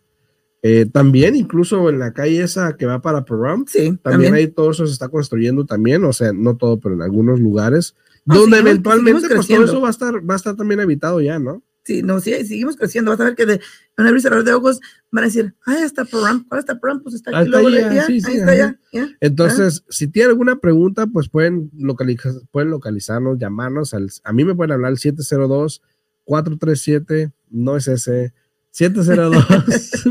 Eh, 0.62 0.86
también 0.92 1.36
incluso 1.36 1.88
en 1.88 1.98
la 1.98 2.12
calle 2.12 2.42
esa 2.42 2.76
que 2.76 2.84
va 2.84 3.00
para 3.00 3.24
Pahrump, 3.24 3.68
sí, 3.68 3.96
también, 4.02 4.34
ahí 4.34 4.46
todo 4.46 4.72
eso 4.72 4.86
se 4.86 4.92
está 4.92 5.08
construyendo 5.08 5.64
también, 5.64 6.04
o 6.04 6.12
sea, 6.12 6.32
no 6.34 6.56
todo, 6.56 6.78
pero 6.78 6.94
en 6.94 7.02
algunos 7.02 7.40
lugares, 7.40 7.94
donde 8.26 8.58
eventualmente 8.58 9.34
pues 9.34 9.46
todo 9.46 9.64
eso 9.64 9.80
va 9.80 9.88
a 9.88 9.92
estar, 9.92 10.28
va 10.28 10.34
a 10.34 10.36
estar 10.36 10.56
también 10.56 10.80
habitado 10.80 11.20
ya, 11.22 11.38
¿no? 11.38 11.62
Sí, 11.90 12.02
no, 12.04 12.20
sí, 12.20 12.30
seguimos 12.46 12.76
creciendo. 12.76 13.10
Vas 13.10 13.18
a 13.18 13.24
ver 13.24 13.34
que 13.34 13.46
de 13.46 13.60
un 13.98 14.06
abrir 14.06 14.22
cerrar 14.22 14.44
de 14.44 14.52
ojos 14.52 14.78
van 15.10 15.24
a 15.24 15.26
decir, 15.26 15.56
ah, 15.66 15.82
está 15.82 16.04
Pahrump, 16.04 16.46
¿cuál 16.46 16.60
está 16.60 16.78
Pahrump? 16.78 17.02
Pues 17.02 17.16
está 17.16 17.36
aquí, 17.36 17.48
luego 17.48 17.68
ya, 17.68 18.06
sí, 18.06 18.20
sí, 18.20 18.30
ahí 18.30 18.36
está 18.36 18.54
ya. 18.54 18.78
Entonces, 19.18 19.82
si 19.88 20.06
tiene 20.06 20.28
alguna 20.28 20.60
pregunta, 20.60 21.08
pues 21.08 21.28
pueden, 21.28 21.68
localizar, 21.76 22.32
pueden 22.52 22.70
localizarnos, 22.70 23.40
llamarnos. 23.40 23.92
Al, 23.92 24.08
a 24.22 24.32
mí 24.32 24.44
me 24.44 24.54
pueden 24.54 24.70
hablar 24.70 24.92
al 24.92 24.98
702-437, 24.98 27.32
no 27.50 27.76
es 27.76 27.88
ese, 27.88 28.34
702. 28.70 30.06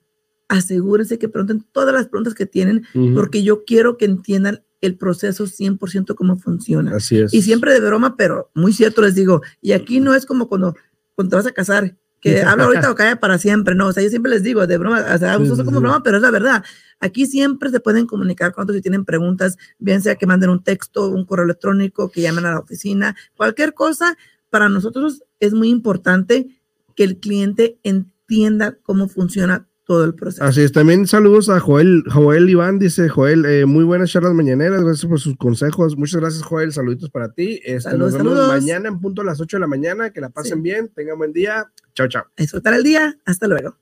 asegúrense 0.47 1.19
que 1.19 1.29
pregunten 1.29 1.65
todas 1.71 1.93
las 1.93 2.07
preguntas 2.07 2.33
que 2.33 2.45
tienen, 2.45 2.85
porque 3.13 3.43
yo 3.43 3.65
quiero 3.65 3.97
que 3.97 4.05
entiendan 4.05 4.63
el 4.81 4.95
proceso 4.95 5.45
100% 5.45 6.15
cómo 6.15 6.37
funciona. 6.37 6.95
Así 6.95 7.19
es. 7.19 7.33
Y 7.33 7.41
siempre 7.41 7.73
de 7.73 7.79
broma, 7.79 8.15
pero 8.15 8.51
muy 8.53 8.73
cierto 8.73 9.01
les 9.01 9.15
digo, 9.15 9.41
y 9.61 9.71
aquí 9.71 9.99
no 9.99 10.13
es 10.13 10.25
como 10.25 10.47
cuando, 10.47 10.75
cuando 11.15 11.31
te 11.31 11.35
vas 11.35 11.47
a 11.47 11.51
casar, 11.51 11.95
que 12.19 12.41
habla 12.43 12.65
ahorita 12.65 12.91
o 12.91 12.95
calla 12.95 13.19
para 13.19 13.37
siempre, 13.37 13.75
no, 13.75 13.87
o 13.87 13.93
sea, 13.93 14.03
yo 14.03 14.09
siempre 14.09 14.31
les 14.31 14.43
digo, 14.43 14.65
de 14.67 14.77
broma, 14.77 15.05
o 15.13 15.17
sea, 15.17 15.37
uso 15.37 15.63
como 15.65 15.79
broma, 15.79 16.03
pero 16.03 16.17
es 16.17 16.23
la 16.23 16.31
verdad. 16.31 16.63
Aquí 16.99 17.25
siempre 17.25 17.69
se 17.69 17.79
pueden 17.79 18.05
comunicar 18.07 18.53
con 18.53 18.63
otros 18.63 18.77
si 18.77 18.81
tienen 18.81 19.05
preguntas, 19.05 19.57
bien 19.79 20.01
sea 20.01 20.15
que 20.15 20.25
manden 20.25 20.49
un 20.49 20.63
texto, 20.63 21.09
un 21.09 21.25
correo 21.25 21.45
electrónico, 21.45 22.09
que 22.09 22.21
llamen 22.21 22.45
a 22.45 22.51
la 22.51 22.59
oficina, 22.59 23.15
cualquier 23.35 23.73
cosa, 23.73 24.17
para 24.49 24.69
nosotros 24.69 25.23
es 25.39 25.53
muy 25.53 25.69
importante 25.69 26.47
que 26.95 27.03
el 27.03 27.19
cliente 27.19 27.79
entienda 27.83 28.77
cómo 28.81 29.07
funciona 29.07 29.67
todo 29.87 30.03
el 30.03 30.13
proceso. 30.13 30.43
Así 30.43 30.61
es, 30.61 30.73
también 30.73 31.07
saludos 31.07 31.49
a 31.49 31.59
Joel, 31.61 32.03
Joel 32.11 32.49
Iván, 32.49 32.77
dice 32.77 33.07
Joel, 33.07 33.45
eh, 33.45 33.65
muy 33.65 33.85
buenas 33.85 34.11
charlas 34.11 34.33
mañaneras, 34.33 34.83
gracias 34.83 35.09
por 35.09 35.19
sus 35.19 35.37
consejos, 35.37 35.97
muchas 35.97 36.19
gracias 36.19 36.43
Joel, 36.43 36.73
saluditos 36.73 37.09
para 37.09 37.31
ti, 37.31 37.61
este, 37.63 37.81
saludos, 37.81 38.13
nos 38.13 38.23
vemos 38.23 38.47
mañana 38.49 38.89
en 38.89 38.99
punto 38.99 39.21
a 39.21 39.25
las 39.25 39.39
8 39.39 39.57
de 39.57 39.61
la 39.61 39.67
mañana, 39.67 40.11
que 40.11 40.19
la 40.19 40.29
pasen 40.29 40.61
bien, 40.61 40.91
tengan 40.93 41.17
buen 41.17 41.31
día, 41.31 41.71
chao 41.95 42.07
chao. 42.09 42.25
Disfrutar 42.35 42.73
el 42.73 42.83
día, 42.83 43.17
hasta 43.25 43.47
luego. 43.47 43.77